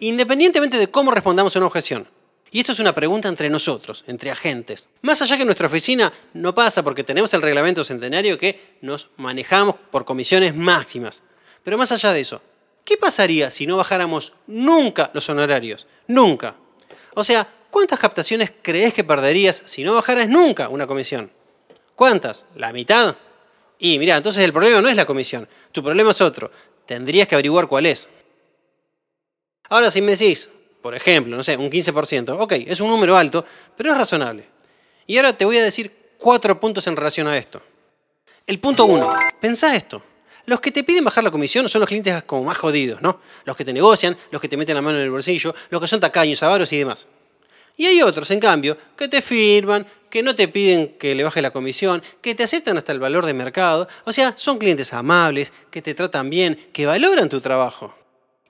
Independientemente 0.00 0.78
de 0.78 0.90
cómo 0.90 1.10
respondamos 1.10 1.54
a 1.54 1.58
una 1.60 1.66
objeción, 1.66 2.08
y 2.50 2.60
esto 2.60 2.72
es 2.72 2.80
una 2.80 2.94
pregunta 2.94 3.28
entre 3.28 3.48
nosotros, 3.48 4.04
entre 4.06 4.30
agentes. 4.30 4.88
Más 5.00 5.22
allá 5.22 5.38
que 5.38 5.44
nuestra 5.44 5.68
oficina 5.68 6.12
no 6.34 6.54
pasa 6.54 6.82
porque 6.82 7.04
tenemos 7.04 7.32
el 7.34 7.40
reglamento 7.40 7.82
centenario 7.82 8.36
que 8.36 8.76
nos 8.82 9.08
manejamos 9.16 9.76
por 9.90 10.04
comisiones 10.04 10.54
máximas. 10.54 11.22
Pero 11.64 11.78
más 11.78 11.92
allá 11.92 12.12
de 12.12 12.20
eso, 12.20 12.42
¿qué 12.84 12.96
pasaría 12.98 13.50
si 13.50 13.66
no 13.66 13.78
bajáramos 13.78 14.34
nunca 14.46 15.10
los 15.14 15.28
honorarios? 15.30 15.86
Nunca. 16.08 16.56
O 17.14 17.24
sea, 17.24 17.48
¿cuántas 17.70 17.98
captaciones 17.98 18.52
crees 18.60 18.92
que 18.92 19.04
perderías 19.04 19.62
si 19.64 19.82
no 19.82 19.94
bajaras 19.94 20.28
nunca 20.28 20.68
una 20.68 20.86
comisión? 20.86 21.30
¿Cuántas? 21.94 22.44
¿La 22.54 22.72
mitad? 22.72 23.16
Y 23.84 23.98
mira, 23.98 24.16
entonces 24.16 24.44
el 24.44 24.52
problema 24.52 24.80
no 24.80 24.88
es 24.88 24.94
la 24.94 25.04
comisión, 25.04 25.48
tu 25.72 25.82
problema 25.82 26.12
es 26.12 26.20
otro. 26.20 26.52
Tendrías 26.86 27.26
que 27.26 27.34
averiguar 27.34 27.66
cuál 27.66 27.86
es. 27.86 28.08
Ahora, 29.70 29.90
si 29.90 30.00
me 30.00 30.12
decís, 30.12 30.48
por 30.80 30.94
ejemplo, 30.94 31.36
no 31.36 31.42
sé, 31.42 31.56
un 31.56 31.68
15%, 31.68 32.36
ok, 32.38 32.52
es 32.64 32.78
un 32.78 32.88
número 32.88 33.16
alto, 33.16 33.44
pero 33.76 33.90
es 33.90 33.98
razonable. 33.98 34.46
Y 35.04 35.16
ahora 35.16 35.36
te 35.36 35.44
voy 35.44 35.58
a 35.58 35.64
decir 35.64 36.12
cuatro 36.16 36.60
puntos 36.60 36.86
en 36.86 36.94
relación 36.94 37.26
a 37.26 37.36
esto. 37.36 37.60
El 38.46 38.60
punto 38.60 38.84
uno, 38.84 39.12
pensá 39.40 39.74
esto. 39.74 40.00
Los 40.46 40.60
que 40.60 40.70
te 40.70 40.84
piden 40.84 41.02
bajar 41.02 41.24
la 41.24 41.32
comisión 41.32 41.68
son 41.68 41.80
los 41.80 41.88
clientes 41.88 42.22
como 42.22 42.44
más 42.44 42.58
jodidos, 42.58 43.02
¿no? 43.02 43.18
Los 43.44 43.56
que 43.56 43.64
te 43.64 43.72
negocian, 43.72 44.16
los 44.30 44.40
que 44.40 44.48
te 44.48 44.56
meten 44.56 44.76
la 44.76 44.82
mano 44.82 44.98
en 44.98 45.04
el 45.04 45.10
bolsillo, 45.10 45.56
los 45.70 45.80
que 45.80 45.88
son 45.88 45.98
tacaños, 45.98 46.40
avaros 46.44 46.72
y 46.72 46.78
demás. 46.78 47.08
Y 47.82 47.86
hay 47.86 48.00
otros, 48.00 48.30
en 48.30 48.38
cambio, 48.38 48.78
que 48.96 49.08
te 49.08 49.20
firman, 49.20 49.84
que 50.08 50.22
no 50.22 50.36
te 50.36 50.46
piden 50.46 50.94
que 51.00 51.16
le 51.16 51.24
baje 51.24 51.42
la 51.42 51.50
comisión, 51.50 52.00
que 52.20 52.32
te 52.32 52.44
aceptan 52.44 52.78
hasta 52.78 52.92
el 52.92 53.00
valor 53.00 53.26
de 53.26 53.34
mercado. 53.34 53.88
O 54.04 54.12
sea, 54.12 54.34
son 54.36 54.58
clientes 54.58 54.92
amables, 54.92 55.52
que 55.68 55.82
te 55.82 55.92
tratan 55.92 56.30
bien, 56.30 56.68
que 56.72 56.86
valoran 56.86 57.28
tu 57.28 57.40
trabajo. 57.40 57.92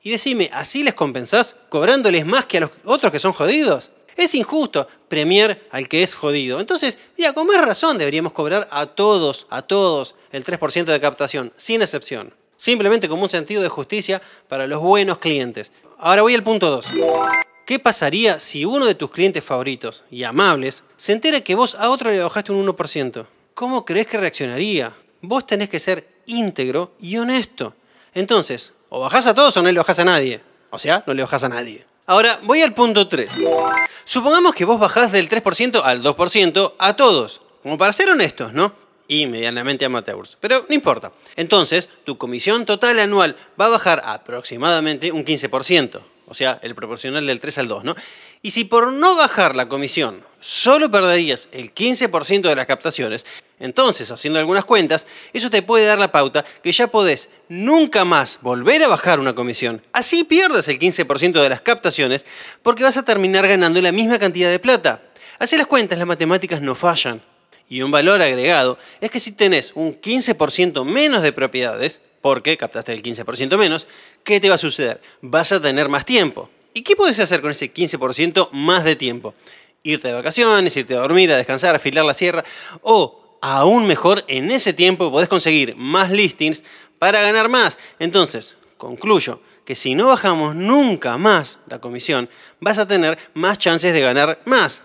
Y 0.03 0.11
decime, 0.11 0.51
¿así 0.53 0.83
les 0.83 0.93
compensás 0.93 1.57
cobrándoles 1.71 2.27
más 2.27 2.45
que 2.45 2.59
a 2.59 2.61
los 2.61 2.73
otros 2.85 3.11
que 3.11 3.19
son 3.19 3.33
jodidos? 3.33 3.93
Es 4.19 4.35
injusto 4.35 4.87
premiar 5.09 5.63
al 5.71 5.89
que 5.89 6.03
es 6.03 6.15
jodido. 6.15 6.61
Entonces, 6.61 6.99
mira, 7.17 7.33
con 7.33 7.47
más 7.47 7.65
razón 7.65 7.97
deberíamos 7.97 8.33
cobrar 8.33 8.69
a 8.71 8.85
todos, 8.85 9.47
a 9.49 9.63
todos, 9.63 10.15
el 10.31 10.45
3% 10.45 10.85
de 10.85 11.01
captación, 11.01 11.55
sin 11.57 11.81
excepción. 11.81 12.35
Simplemente 12.57 13.09
como 13.09 13.23
un 13.23 13.31
sentido 13.31 13.63
de 13.63 13.71
justicia 13.71 14.21
para 14.47 14.67
los 14.67 14.83
buenos 14.83 15.17
clientes. 15.17 15.73
Ahora 15.97 16.21
voy 16.21 16.35
al 16.35 16.43
punto 16.43 16.69
2. 16.69 16.87
¿Qué 17.65 17.79
pasaría 17.79 18.41
si 18.41 18.65
uno 18.65 18.87
de 18.87 18.97
tus 18.97 19.11
clientes 19.11 19.45
favoritos 19.45 20.03
y 20.11 20.25
amables 20.25 20.83
se 20.97 21.13
entera 21.13 21.43
que 21.43 21.55
vos 21.55 21.77
a 21.77 21.91
otro 21.91 22.11
le 22.11 22.19
bajaste 22.19 22.51
un 22.51 22.67
1%? 22.67 23.27
¿Cómo 23.55 23.85
crees 23.85 24.09
que 24.09 24.19
reaccionaría? 24.19 24.93
Vos 25.21 25.47
tenés 25.47 25.69
que 25.69 25.79
ser 25.79 26.09
íntegro 26.27 26.93
y 26.99 27.19
honesto. 27.19 27.75
Entonces, 28.15 28.73
o 28.89 29.01
bajás 29.01 29.29
a 29.29 29.35
todos 29.35 29.57
o 29.57 29.63
no 29.63 29.71
le 29.71 29.79
bajás 29.79 30.01
a 30.01 30.05
nadie. 30.05 30.41
O 30.71 30.79
sea, 30.79 31.05
no 31.07 31.15
le 31.15 31.23
bajás 31.23 31.45
a 31.45 31.49
nadie. 31.49 31.87
Ahora, 32.07 32.41
voy 32.43 32.63
al 32.63 32.75
punto 32.75 33.07
3. 33.07 33.33
Supongamos 34.05 34.55
que 34.55 34.65
vos 34.65 34.81
bajás 34.81 35.13
del 35.13 35.29
3% 35.29 35.83
al 35.85 36.03
2% 36.03 36.75
a 36.79 36.97
todos. 36.97 37.43
Como 37.63 37.79
para 37.79 37.93
ser 37.93 38.09
honestos, 38.09 38.53
¿no? 38.53 38.75
Y 39.07 39.27
medianamente 39.27 39.85
amateurs. 39.85 40.37
Pero 40.41 40.65
no 40.69 40.75
importa. 40.75 41.13
Entonces, 41.37 41.89
tu 42.03 42.19
comisión 42.19 42.67
total 42.67 42.99
anual 42.99 43.37
va 43.61 43.67
a 43.67 43.69
bajar 43.69 44.03
aproximadamente 44.05 45.13
un 45.13 45.25
15% 45.25 46.03
o 46.33 46.35
sea, 46.35 46.59
el 46.63 46.75
proporcional 46.75 47.27
del 47.27 47.41
3 47.41 47.59
al 47.59 47.69
2, 47.69 47.85
¿no? 47.85 47.95
Y 48.41 48.53
si 48.53 48.65
por 48.65 48.91
no 48.91 49.17
bajar 49.17 49.55
la 49.55 49.69
comisión 49.69 50.25
solo 50.41 50.91
perderías 50.91 51.51
el 51.53 51.75
15% 51.75 52.41
de 52.41 52.57
las 52.57 52.65
captaciones, 52.65 53.27
entonces, 53.61 54.11
haciendo 54.11 54.39
algunas 54.39 54.65
cuentas, 54.65 55.07
eso 55.35 55.51
te 55.51 55.61
puede 55.61 55.85
dar 55.85 55.99
la 55.99 56.11
pauta 56.11 56.43
que 56.63 56.73
ya 56.73 56.87
podés 56.87 57.29
nunca 57.51 58.07
más 58.07 58.39
volver 58.41 58.83
a 58.83 58.89
bajar 58.89 59.21
una 59.21 59.35
comisión. 59.35 59.83
Así 59.93 60.25
pierdes 60.25 60.69
el 60.69 60.79
15% 60.79 61.43
de 61.43 61.49
las 61.51 61.61
captaciones 61.61 62.25
porque 62.63 62.83
vas 62.83 62.97
a 62.97 63.05
terminar 63.05 63.47
ganando 63.47 63.81
la 63.83 63.93
misma 63.93 64.19
cantidad 64.19 64.51
de 64.51 64.59
plata. 64.59 65.03
Así 65.39 65.59
las 65.59 65.67
cuentas, 65.67 65.99
las 65.99 66.09
matemáticas 66.09 66.63
no 66.63 66.75
fallan. 66.75 67.21
Y 67.69 67.83
un 67.83 67.91
valor 67.91 68.23
agregado 68.23 68.79
es 69.03 69.11
que 69.11 69.21
si 69.21 69.33
tenés 69.33 69.73
un 69.75 70.01
15% 70.01 70.83
menos 70.87 71.23
de 71.23 71.33
propiedades, 71.35 72.01
porque 72.23 72.57
captaste 72.57 72.93
el 72.93 73.03
15% 73.03 73.59
menos, 73.59 73.87
¿qué 74.25 74.41
te 74.41 74.49
va 74.49 74.55
a 74.55 74.59
suceder? 74.59 75.01
Vas 75.21 75.53
a 75.53 75.61
tener 75.61 75.91
más 75.91 76.07
tiempo. 76.07 76.49
¿Y 76.73 76.83
qué 76.83 76.97
puedes 76.97 77.19
hacer 77.19 77.43
con 77.43 77.51
ese 77.51 77.75
15% 77.75 78.49
más 78.53 78.85
de 78.85 78.97
tiempo? 78.97 79.35
Irte 79.83 80.09
de 80.09 80.15
vacaciones, 80.15 80.75
irte 80.77 80.95
a 80.95 81.01
dormir, 81.01 81.31
a 81.33 81.37
descansar, 81.37 81.75
a 81.75 81.77
afilar 81.77 82.05
la 82.05 82.15
sierra, 82.15 82.45
o 82.81 83.39
aún 83.43 83.87
mejor, 83.87 84.25
en 84.29 84.51
ese 84.51 84.73
tiempo 84.73 85.11
podés 85.11 85.29
conseguir 85.29 85.75
más 85.77 86.11
listings 86.11 86.63
para 86.99 87.21
ganar 87.21 87.49
más. 87.49 87.79
Entonces, 87.99 88.57
concluyo 88.79 89.41
que 89.65 89.75
si 89.75 89.95
no 89.95 90.09
bajamos 90.09 90.55
nunca 90.55 91.19
más 91.19 91.59
la 91.67 91.81
comisión, 91.81 92.31
vas 92.61 92.79
a 92.79 92.87
tener 92.87 93.19
más 93.35 93.59
chances 93.59 93.93
de 93.93 94.01
ganar 94.01 94.39
más. 94.45 94.83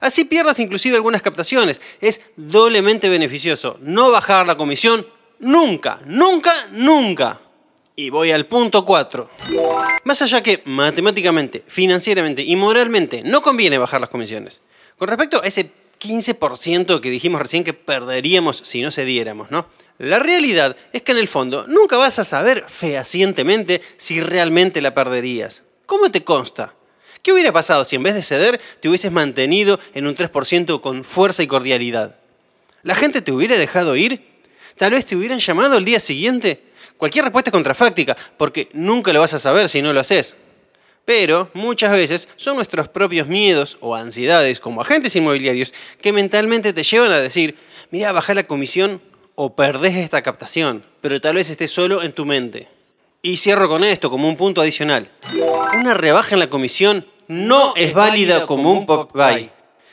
Así 0.00 0.24
pierdas 0.24 0.58
inclusive 0.58 0.96
algunas 0.96 1.22
captaciones. 1.22 1.80
Es 2.00 2.22
doblemente 2.36 3.08
beneficioso 3.08 3.78
no 3.80 4.10
bajar 4.10 4.46
la 4.46 4.56
comisión 4.56 5.06
nunca, 5.38 6.00
nunca, 6.06 6.52
nunca. 6.72 7.40
Y 7.96 8.10
voy 8.10 8.32
al 8.32 8.46
punto 8.46 8.84
4. 8.84 9.30
Más 10.04 10.20
allá 10.22 10.42
que 10.42 10.62
matemáticamente, 10.64 11.62
financieramente 11.66 12.42
y 12.42 12.56
moralmente 12.56 13.22
no 13.24 13.40
conviene 13.40 13.78
bajar 13.78 14.00
las 14.00 14.10
comisiones. 14.10 14.60
Con 14.98 15.08
respecto 15.08 15.40
a 15.42 15.46
ese 15.46 15.70
15% 16.00 17.00
que 17.00 17.10
dijimos 17.10 17.40
recién 17.40 17.64
que 17.64 17.72
perderíamos 17.72 18.58
si 18.58 18.82
no 18.82 18.90
cediéramos, 18.90 19.50
¿no? 19.50 19.66
La 19.98 20.18
realidad 20.18 20.76
es 20.92 21.02
que 21.02 21.12
en 21.12 21.18
el 21.18 21.28
fondo 21.28 21.66
nunca 21.68 21.96
vas 21.96 22.18
a 22.18 22.24
saber 22.24 22.64
fehacientemente 22.66 23.80
si 23.96 24.20
realmente 24.20 24.82
la 24.82 24.92
perderías. 24.92 25.62
¿Cómo 25.86 26.10
te 26.10 26.24
consta? 26.24 26.74
¿Qué 27.22 27.32
hubiera 27.32 27.52
pasado 27.52 27.84
si 27.84 27.96
en 27.96 28.02
vez 28.02 28.14
de 28.14 28.22
ceder 28.22 28.60
te 28.80 28.88
hubieses 28.88 29.12
mantenido 29.12 29.78
en 29.94 30.06
un 30.06 30.14
3% 30.14 30.80
con 30.80 31.04
fuerza 31.04 31.42
y 31.42 31.46
cordialidad? 31.46 32.16
¿La 32.82 32.94
gente 32.94 33.22
te 33.22 33.32
hubiera 33.32 33.56
dejado 33.56 33.96
ir? 33.96 34.33
¿Tal 34.76 34.92
vez 34.92 35.06
te 35.06 35.16
hubieran 35.16 35.38
llamado 35.38 35.76
el 35.76 35.84
día 35.84 36.00
siguiente? 36.00 36.62
Cualquier 36.96 37.24
respuesta 37.24 37.50
es 37.50 37.52
contrafáctica, 37.52 38.16
porque 38.36 38.68
nunca 38.72 39.12
lo 39.12 39.20
vas 39.20 39.34
a 39.34 39.38
saber 39.38 39.68
si 39.68 39.82
no 39.82 39.92
lo 39.92 40.00
haces. 40.00 40.36
Pero 41.04 41.50
muchas 41.52 41.92
veces 41.92 42.28
son 42.36 42.56
nuestros 42.56 42.88
propios 42.88 43.26
miedos 43.26 43.76
o 43.80 43.94
ansiedades 43.94 44.58
como 44.58 44.80
agentes 44.80 45.14
inmobiliarios 45.14 45.72
que 46.00 46.12
mentalmente 46.12 46.72
te 46.72 46.82
llevan 46.82 47.12
a 47.12 47.20
decir, 47.20 47.56
mira, 47.90 48.12
baja 48.12 48.32
la 48.32 48.44
comisión 48.44 49.02
o 49.34 49.54
perdés 49.54 49.96
esta 49.96 50.22
captación, 50.22 50.84
pero 51.00 51.20
tal 51.20 51.36
vez 51.36 51.50
esté 51.50 51.68
solo 51.68 52.02
en 52.02 52.12
tu 52.12 52.24
mente. 52.24 52.68
Y 53.20 53.36
cierro 53.36 53.68
con 53.68 53.84
esto 53.84 54.10
como 54.10 54.28
un 54.28 54.36
punto 54.36 54.60
adicional. 54.60 55.10
Una 55.78 55.94
rebaja 55.94 56.34
en 56.34 56.40
la 56.40 56.50
comisión 56.50 57.06
no 57.26 57.74
es 57.76 57.94
válida 57.94 58.46
como 58.46 58.72
un 58.72 58.86
pop-buy. 58.86 59.50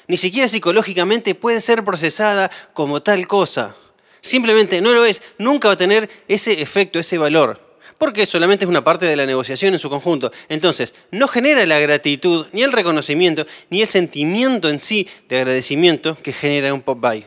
Ni 0.08 0.18
siquiera 0.18 0.48
psicológicamente 0.48 1.36
puede 1.36 1.62
ser 1.62 1.84
procesada 1.84 2.52
como 2.74 3.02
tal 3.02 3.28
cosa. 3.28 3.76
Simplemente 4.22 4.80
no 4.82 4.92
lo 4.92 5.04
es, 5.04 5.22
nunca 5.40 5.68
va 5.68 5.74
a 5.74 5.78
tener 5.78 6.10
ese 6.28 6.62
efecto, 6.62 7.00
ese 7.00 7.18
valor, 7.18 7.60
porque 7.98 8.26
solamente 8.28 8.66
es 8.66 8.70
una 8.70 8.84
parte 8.84 9.08
de 9.08 9.16
la 9.16 9.26
negociación 9.26 9.74
en 9.74 9.80
su 9.80 9.90
conjunto. 9.90 10.32
Entonces, 10.48 10.94
no 11.10 11.28
genera 11.28 11.66
la 11.66 11.80
gratitud, 11.80 12.46
ni 12.52 12.62
el 12.62 12.72
reconocimiento, 12.72 13.46
ni 13.70 13.82
el 13.82 13.88
sentimiento 13.88 14.70
en 14.70 14.80
sí 14.80 15.08
de 15.28 15.40
agradecimiento 15.40 16.16
que 16.22 16.34
genera 16.34 16.74
un 16.74 16.82
pop-buy. 16.82 17.26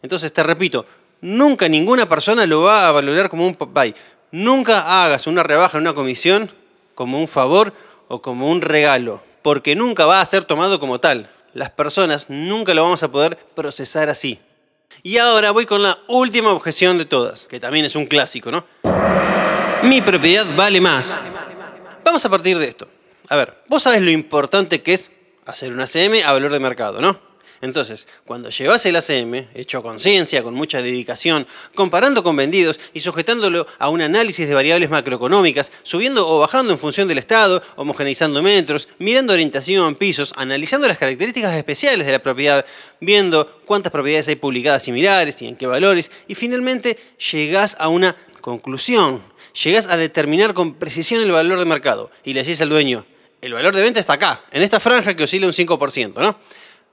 Entonces, 0.00 0.32
te 0.32 0.44
repito, 0.44 0.86
nunca 1.20 1.68
ninguna 1.68 2.08
persona 2.08 2.46
lo 2.46 2.62
va 2.62 2.88
a 2.88 2.92
valorar 2.92 3.28
como 3.28 3.44
un 3.44 3.56
pop-buy. 3.56 3.94
Nunca 4.30 5.04
hagas 5.04 5.26
una 5.26 5.42
rebaja 5.42 5.78
en 5.78 5.82
una 5.82 5.94
comisión 5.94 6.50
como 6.94 7.18
un 7.18 7.28
favor 7.28 7.72
o 8.06 8.22
como 8.22 8.48
un 8.48 8.60
regalo, 8.60 9.22
porque 9.42 9.74
nunca 9.74 10.06
va 10.06 10.20
a 10.20 10.24
ser 10.24 10.44
tomado 10.44 10.78
como 10.78 11.00
tal. 11.00 11.30
Las 11.52 11.70
personas 11.70 12.30
nunca 12.30 12.74
lo 12.74 12.82
vamos 12.82 13.02
a 13.02 13.10
poder 13.10 13.36
procesar 13.54 14.08
así. 14.08 14.38
Y 15.02 15.18
ahora 15.18 15.50
voy 15.50 15.66
con 15.66 15.82
la 15.82 15.98
última 16.08 16.50
objeción 16.50 16.98
de 16.98 17.04
todas, 17.04 17.46
que 17.46 17.60
también 17.60 17.84
es 17.84 17.94
un 17.94 18.06
clásico, 18.06 18.50
¿no? 18.50 18.64
Mi 19.82 20.00
propiedad 20.00 20.46
vale 20.56 20.80
más. 20.80 21.18
Vamos 22.04 22.24
a 22.24 22.28
partir 22.28 22.58
de 22.58 22.68
esto. 22.68 22.88
A 23.28 23.36
ver, 23.36 23.62
vos 23.68 23.82
sabés 23.82 24.02
lo 24.02 24.10
importante 24.10 24.82
que 24.82 24.94
es 24.94 25.10
hacer 25.46 25.72
una 25.72 25.86
CM 25.86 26.22
a 26.24 26.32
valor 26.32 26.52
de 26.52 26.60
mercado, 26.60 27.00
¿no? 27.00 27.27
Entonces, 27.60 28.06
cuando 28.24 28.50
llevas 28.50 28.86
el 28.86 28.96
ACM, 28.96 29.48
hecho 29.54 29.82
conciencia, 29.82 30.42
con 30.42 30.54
mucha 30.54 30.80
dedicación, 30.80 31.46
comparando 31.74 32.22
con 32.22 32.36
vendidos 32.36 32.78
y 32.94 33.00
sujetándolo 33.00 33.66
a 33.78 33.88
un 33.88 34.00
análisis 34.00 34.46
de 34.46 34.54
variables 34.54 34.90
macroeconómicas, 34.90 35.72
subiendo 35.82 36.28
o 36.28 36.38
bajando 36.38 36.72
en 36.72 36.78
función 36.78 37.08
del 37.08 37.18
estado, 37.18 37.62
homogeneizando 37.76 38.42
metros, 38.42 38.88
mirando 38.98 39.32
orientación, 39.32 39.96
pisos, 39.96 40.32
analizando 40.36 40.86
las 40.86 40.98
características 40.98 41.54
especiales 41.54 42.06
de 42.06 42.12
la 42.12 42.22
propiedad, 42.22 42.64
viendo 43.00 43.60
cuántas 43.64 43.90
propiedades 43.90 44.28
hay 44.28 44.36
publicadas 44.36 44.84
similares 44.84 45.40
y 45.42 45.46
en 45.46 45.56
qué 45.56 45.66
valores, 45.66 46.10
y 46.28 46.34
finalmente 46.34 46.96
llegás 47.32 47.76
a 47.80 47.88
una 47.88 48.16
conclusión. 48.40 49.22
Llegás 49.64 49.88
a 49.88 49.96
determinar 49.96 50.54
con 50.54 50.74
precisión 50.74 51.22
el 51.22 51.32
valor 51.32 51.58
de 51.58 51.64
mercado 51.64 52.12
y 52.22 52.32
le 52.32 52.42
decís 52.42 52.60
al 52.60 52.68
dueño, 52.68 53.04
el 53.40 53.52
valor 53.52 53.74
de 53.74 53.82
venta 53.82 54.00
está 54.00 54.14
acá, 54.14 54.44
en 54.52 54.62
esta 54.62 54.78
franja 54.78 55.14
que 55.14 55.24
oscila 55.24 55.46
un 55.46 55.52
5%, 55.52 56.14
¿no? 56.14 56.38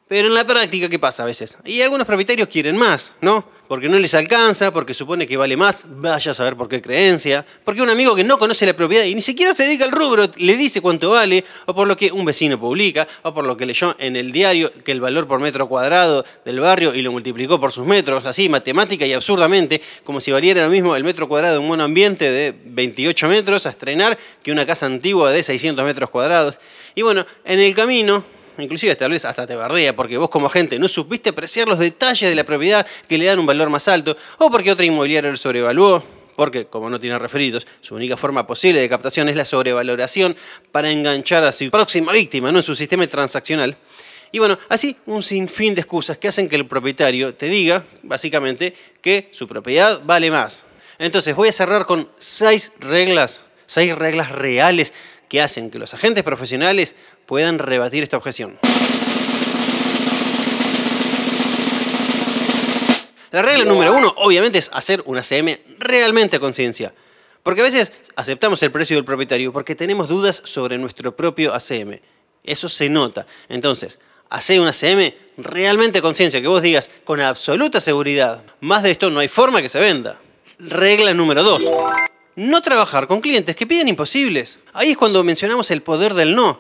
Pero 0.08 0.28
en 0.28 0.36
la 0.36 0.46
práctica, 0.46 0.88
¿qué 0.88 1.00
pasa 1.00 1.24
a 1.24 1.26
veces? 1.26 1.58
Y 1.66 1.82
algunos 1.82 2.06
propietarios 2.06 2.48
quieren 2.48 2.78
más, 2.78 3.14
¿no? 3.22 3.44
Porque 3.68 3.90
no 3.90 3.98
les 3.98 4.14
alcanza, 4.14 4.72
porque 4.72 4.94
supone 4.94 5.26
que 5.26 5.36
vale 5.36 5.58
más, 5.58 5.88
vaya 5.90 6.30
a 6.30 6.34
saber 6.36 6.56
por 6.56 6.70
qué 6.70 6.80
creencia, 6.80 7.44
porque 7.64 7.82
un 7.82 7.90
amigo 7.90 8.16
que 8.16 8.24
no 8.24 8.38
conoce 8.38 8.68
la 8.68 8.76
propiedad 8.76 9.04
y 9.06 9.16
ni 9.16 9.22
siquiera 9.22 9.56
se 9.56 9.64
dedica 9.64 9.84
al 9.84 9.92
rubro 9.92 10.30
le 10.38 10.56
dice 10.58 10.80
cuánto 10.80 11.10
vale, 11.10 11.44
o 11.66 11.74
por 11.74 11.88
lo 11.88 11.98
que 11.98 12.12
un 12.12 12.24
vecino 12.24 12.60
publica, 12.60 13.08
o 13.24 13.34
por 13.34 13.48
lo 13.48 13.58
que 13.58 13.66
leyó 13.66 13.96
en 13.98 14.16
el 14.16 14.32
diario 14.32 14.72
que 14.84 14.92
el 14.92 15.02
valor 15.02 15.28
por 15.28 15.40
metro 15.40 15.68
cuadrado 15.68 16.24
del 16.46 16.60
barrio 16.60 16.94
y 16.94 17.02
lo 17.02 17.12
multiplicó 17.12 17.60
por 17.60 17.72
sus 17.72 17.88
metros, 17.88 18.28
así 18.28 18.48
matemática 18.48 19.08
y 19.08 19.14
absurdamente, 19.14 19.82
como 20.04 20.22
si 20.22 20.32
valiera 20.32 20.64
lo 20.64 20.70
mismo 20.70 20.96
el 20.96 21.04
metro 21.04 21.28
cuadrado 21.28 21.56
de 21.56 21.60
un 21.62 21.68
monoambiente 21.68 22.30
de 22.30 22.54
28 22.64 23.28
metros 23.28 23.66
a 23.66 23.72
estrenar 23.72 24.20
que 24.44 24.52
una 24.52 24.68
casa 24.68 24.86
antigua 24.86 25.32
de 25.32 25.42
600 25.42 25.84
metros 25.84 26.12
cuadrados. 26.12 26.60
Y 26.94 27.02
bueno, 27.02 27.26
en 27.44 27.60
el 27.60 27.74
camino 27.74 28.24
inclusive 28.58 28.96
tal 28.96 29.12
vez 29.12 29.26
hasta 29.26 29.46
te 29.46 29.56
bardea, 29.56 29.96
porque 29.96 30.18
vos 30.18 30.30
como 30.30 30.48
agente 30.48 30.80
no 30.80 30.88
supiste 30.88 31.30
apreciar 31.30 31.68
los 31.68 31.80
detalles 31.80 32.30
de 32.30 32.36
la 32.36 32.44
propiedad 32.44 32.86
que 33.08 33.18
le 33.18 33.26
dan 33.26 33.40
un 33.40 33.46
valor 33.46 33.70
más 33.70 33.88
alto, 33.88 34.16
o 34.38 34.50
porque 34.50 34.72
otra 34.72 34.86
inmobiliaria 34.86 35.32
lo 35.32 35.38
sobrevaluó, 35.38 36.04
porque 36.36 36.66
como 36.66 36.90
no 36.90 37.00
tiene 37.00 37.18
referidos, 37.18 37.66
su 37.82 37.96
única 37.96 38.18
forma 38.18 38.46
posible 38.46 38.80
de 38.80 38.90
captación 38.90 39.30
es 39.30 39.36
la 39.36 39.46
sobrevaloración 39.46 40.36
para 40.72 40.92
enganchar 40.92 41.44
a 41.44 41.52
su 41.52 41.70
próxima 41.70 42.12
víctima 42.12 42.52
¿no? 42.52 42.60
en 42.60 42.64
su 42.64 42.76
sistema 42.76 43.08
transaccional. 43.08 43.78
Y 44.32 44.40
bueno, 44.40 44.60
así 44.68 44.98
un 45.06 45.24
sinfín 45.24 45.76
de 45.76 45.82
excusas 45.82 46.18
que 46.18 46.28
hacen 46.28 46.50
que 46.50 46.58
el 46.58 46.66
propietario 46.66 47.34
te 47.34 47.48
diga, 47.48 47.86
básicamente, 48.04 48.76
que 49.02 49.30
su 49.32 49.48
propiedad 49.48 50.02
vale 50.04 50.30
más. 50.30 50.66
Entonces 51.00 51.36
voy 51.36 51.50
a 51.50 51.54
cerrar 51.54 51.86
con 51.86 52.10
seis 52.18 52.74
reglas, 52.80 53.42
seis 53.66 53.96
reglas 53.96 54.32
reales 54.32 54.94
que 55.28 55.42
hacen 55.42 55.70
que 55.70 55.80
los 55.80 55.94
agentes 55.94 56.24
profesionales 56.24 56.96
puedan 57.26 57.60
rebatir 57.60 58.04
esta 58.04 58.18
objeción. 58.18 58.60
La 63.32 63.42
regla 63.42 63.66
número 63.66 63.94
uno, 63.94 64.14
obviamente, 64.18 64.60
es 64.60 64.70
hacer 64.72 65.04
una 65.06 65.22
CM 65.22 65.62
realmente 65.80 66.38
a 66.38 66.40
conciencia. 66.40 66.94
Porque 67.44 67.62
a 67.62 67.66
veces 67.66 67.94
aceptamos 68.16 68.64
el 68.64 68.72
precio 68.72 68.96
del 68.96 69.04
propietario 69.04 69.52
porque 69.52 69.76
tenemos 69.76 70.08
dudas 70.08 70.42
sobre 70.46 70.78
nuestro 70.78 71.16
propio 71.16 71.54
ACM. 71.54 72.00
Eso 72.44 72.70
se 72.70 72.88
nota. 72.90 73.28
Entonces, 73.50 74.00
hacer 74.30 74.60
una 74.60 74.72
CM 74.74 75.16
realmente 75.38 76.00
a 76.00 76.02
conciencia, 76.02 76.42
que 76.42 76.48
vos 76.48 76.62
digas 76.62 76.90
con 77.04 77.20
absoluta 77.22 77.80
seguridad, 77.80 78.44
más 78.62 78.84
de 78.84 78.92
esto 78.92 79.10
no 79.10 79.20
hay 79.20 79.28
forma 79.28 79.62
que 79.62 79.70
se 79.70 79.80
venda. 79.80 80.20
Regla 80.58 81.14
número 81.14 81.44
dos, 81.44 81.64
no 82.36 82.62
trabajar 82.62 83.08
con 83.08 83.22
clientes 83.22 83.56
que 83.56 83.68
piden 83.68 83.88
imposibles. 83.88 84.60
Ahí 84.74 84.92
es 84.92 84.98
cuando 84.98 85.24
mencionamos 85.24 85.72
el 85.72 85.82
poder 85.82 86.14
del 86.14 86.36
no. 86.36 86.60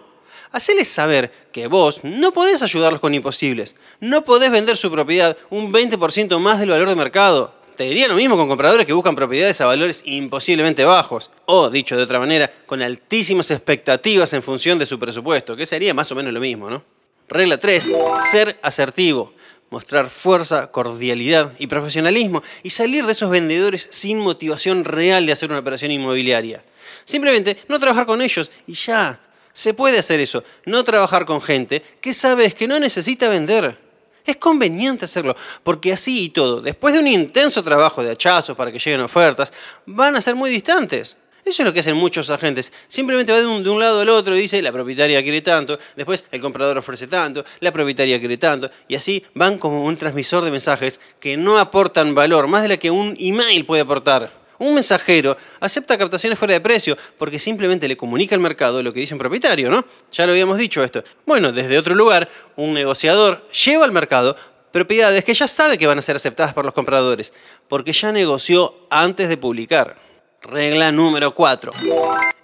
Haceles 0.51 0.87
saber 0.87 1.31
que 1.51 1.67
vos 1.67 1.99
no 2.03 2.31
podés 2.31 2.61
ayudarlos 2.61 3.01
con 3.01 3.13
imposibles. 3.13 3.75
No 3.99 4.23
podés 4.23 4.51
vender 4.51 4.77
su 4.77 4.89
propiedad 4.89 5.35
un 5.49 5.73
20% 5.73 6.39
más 6.39 6.59
del 6.59 6.69
valor 6.69 6.87
de 6.87 6.95
mercado. 6.95 7.53
Te 7.75 7.83
diría 7.83 8.07
lo 8.07 8.15
mismo 8.15 8.37
con 8.37 8.47
compradores 8.47 8.85
que 8.85 8.93
buscan 8.93 9.15
propiedades 9.15 9.59
a 9.59 9.65
valores 9.65 10.03
imposiblemente 10.05 10.85
bajos. 10.85 11.29
O, 11.45 11.69
dicho 11.69 11.97
de 11.97 12.03
otra 12.03 12.19
manera, 12.19 12.49
con 12.65 12.81
altísimas 12.81 13.51
expectativas 13.51 14.31
en 14.31 14.41
función 14.41 14.79
de 14.79 14.85
su 14.85 14.97
presupuesto, 14.97 15.57
que 15.57 15.65
sería 15.65 15.93
más 15.93 16.09
o 16.11 16.15
menos 16.15 16.31
lo 16.31 16.39
mismo, 16.39 16.69
¿no? 16.69 16.83
Regla 17.27 17.57
3. 17.57 17.91
Ser 18.31 18.57
asertivo 18.61 19.33
mostrar 19.75 20.09
fuerza, 20.09 20.71
cordialidad 20.71 21.51
y 21.59 21.67
profesionalismo 21.67 22.41
y 22.63 22.69
salir 22.69 23.05
de 23.05 23.11
esos 23.11 23.29
vendedores 23.29 23.89
sin 23.91 24.19
motivación 24.19 24.85
real 24.85 25.25
de 25.25 25.33
hacer 25.33 25.49
una 25.49 25.59
operación 25.59 25.91
inmobiliaria. 25.91 26.63
Simplemente 27.03 27.57
no 27.67 27.77
trabajar 27.77 28.05
con 28.05 28.21
ellos 28.21 28.49
y 28.67 28.71
ya. 28.71 29.19
Se 29.51 29.73
puede 29.73 29.99
hacer 29.99 30.21
eso, 30.21 30.45
no 30.65 30.85
trabajar 30.85 31.25
con 31.25 31.41
gente 31.41 31.83
que 31.99 32.13
sabes 32.13 32.55
que 32.55 32.69
no 32.69 32.79
necesita 32.79 33.27
vender. 33.27 33.77
Es 34.25 34.37
conveniente 34.37 35.03
hacerlo, 35.03 35.35
porque 35.61 35.91
así 35.91 36.23
y 36.23 36.29
todo, 36.29 36.61
después 36.61 36.93
de 36.93 37.01
un 37.01 37.07
intenso 37.07 37.61
trabajo 37.61 38.01
de 38.01 38.11
hachazos 38.11 38.55
para 38.55 38.71
que 38.71 38.79
lleguen 38.79 39.01
ofertas, 39.01 39.51
van 39.85 40.15
a 40.15 40.21
ser 40.21 40.35
muy 40.35 40.49
distantes. 40.49 41.17
Eso 41.45 41.61
es 41.61 41.67
lo 41.67 41.73
que 41.73 41.81
hacen 41.81 41.95
muchos 41.95 42.31
agentes. 42.31 42.73
Simplemente 42.87 43.31
va 43.31 43.39
de 43.39 43.45
un, 43.45 43.79
lado 43.79 44.01
al 44.01 44.09
otro 44.09 44.35
y 44.35 44.41
dice, 44.41 44.63
la 44.63 44.71
propietaria 44.71 45.21
quiere 45.21 45.41
tanto, 45.41 45.77
después 45.95 46.25
el 46.31 46.41
comprador 46.41 46.79
ofrece 46.79 47.05
tanto, 47.05 47.45
la 47.59 47.71
propietaria 47.71 48.17
quiere 48.17 48.37
tanto, 48.37 48.71
y 48.87 48.95
así 48.95 49.23
van 49.35 49.59
como 49.59 49.85
un 49.85 49.95
transmisor 49.95 50.43
de 50.43 50.49
mensajes 50.49 50.99
que 51.19 51.37
no 51.37 51.59
aportan 51.59 52.15
valor, 52.15 52.47
más 52.47 52.63
de 52.63 52.69
la 52.69 52.77
que 52.77 52.89
un 52.89 53.15
email 53.19 53.63
puede 53.63 53.83
aportar. 53.83 54.31
Un 54.57 54.73
mensajero 54.73 55.37
acepta 55.59 55.97
captaciones 55.97 56.39
fuera 56.39 56.53
de 56.53 56.61
precio 56.61 56.97
porque 57.17 57.37
simplemente 57.37 57.87
le 57.87 57.97
comunica 57.97 58.35
al 58.35 58.41
mercado 58.41 58.81
lo 58.81 58.93
que 58.93 59.01
dice 59.01 59.13
un 59.13 59.19
propietario, 59.19 59.69
¿no? 59.69 59.85
Ya 60.11 60.25
lo 60.25 60.31
habíamos 60.31 60.57
dicho 60.57 60.83
esto. 60.83 61.03
Bueno, 61.25 61.51
desde 61.51 61.77
otro 61.77 61.93
lugar, 61.93 62.27
un 62.55 62.73
negociador 62.73 63.47
lleva 63.49 63.85
al 63.85 63.91
mercado 63.91 64.35
propiedades 64.71 65.23
que 65.23 65.33
ya 65.33 65.47
sabe 65.47 65.77
que 65.77 65.87
van 65.87 65.99
a 65.99 66.01
ser 66.01 66.15
aceptadas 66.15 66.53
por 66.53 66.65
los 66.65 66.73
compradores, 66.73 67.33
porque 67.67 67.93
ya 67.93 68.11
negoció 68.11 68.87
antes 68.89 69.29
de 69.29 69.37
publicar. 69.37 70.04
Regla 70.47 70.91
número 70.91 71.33
4. 71.33 71.71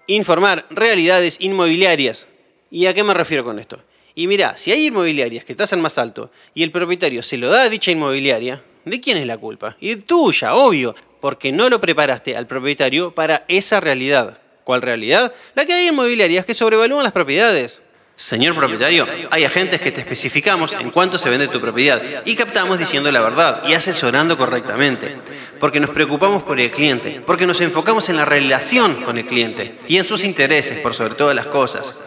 Informar 0.08 0.66
realidades 0.72 1.40
inmobiliarias. 1.40 2.26
¿Y 2.72 2.88
a 2.88 2.96
qué 2.96 3.04
me 3.04 3.14
refiero 3.14 3.44
con 3.44 3.60
esto? 3.60 3.84
Y 4.16 4.26
mira, 4.26 4.58
si 4.58 4.72
hay 4.72 4.88
inmobiliarias 4.88 5.46
que 5.46 5.54
tasan 5.54 5.82
más 5.82 6.00
alto 6.00 6.32
y 6.56 6.64
el 6.64 6.72
propietario 6.72 7.22
se 7.22 7.38
lo 7.38 7.50
da 7.50 7.64
a 7.64 7.70
dicha 7.70 7.92
inmobiliaria, 7.92 8.64
¿de 8.86 9.00
quién 9.00 9.18
es 9.18 9.28
la 9.28 9.38
culpa? 9.38 9.78
Y 9.80 9.96
tuya, 9.98 10.56
obvio, 10.56 10.96
porque 11.20 11.52
no 11.52 11.70
lo 11.70 11.80
preparaste 11.80 12.36
al 12.36 12.48
propietario 12.48 13.14
para 13.14 13.46
esa 13.48 13.80
realidad. 13.80 14.40
¿Cuál 14.64 14.82
realidad? 14.82 15.34
La 15.54 15.66
que 15.66 15.74
hay 15.74 15.90
inmobiliarias 15.90 16.46
que 16.46 16.56
sobrevalúan 16.56 17.04
las 17.04 17.14
propiedades. 17.14 17.84
Señor 18.22 18.56
propietario, 18.56 19.08
hay 19.32 19.46
agentes 19.46 19.82
que 19.82 19.92
te 19.92 20.02
especificamos 20.02 20.74
en 20.74 20.92
cuánto 20.92 21.18
se 21.18 21.28
vende 21.28 21.48
tu 21.48 21.60
propiedad 21.60 22.00
y 22.24 22.36
captamos 22.36 22.78
diciendo 22.78 23.12
la 23.12 23.20
verdad 23.20 23.64
y 23.68 23.74
asesorando 23.74 24.38
correctamente, 24.38 25.18
porque 25.60 25.80
nos 25.80 25.90
preocupamos 25.90 26.44
por 26.44 26.60
el 26.60 26.70
cliente, 26.70 27.24
porque 27.26 27.48
nos 27.48 27.62
enfocamos 27.62 28.10
en 28.10 28.18
la 28.18 28.26
relación 28.26 29.02
con 29.02 29.18
el 29.18 29.26
cliente 29.26 29.80
y 29.88 29.98
en 29.98 30.06
sus 30.06 30.24
intereses 30.24 30.78
por 30.82 30.94
sobre 30.94 31.16
todas 31.16 31.36
las 31.36 31.48
cosas. 31.48 32.00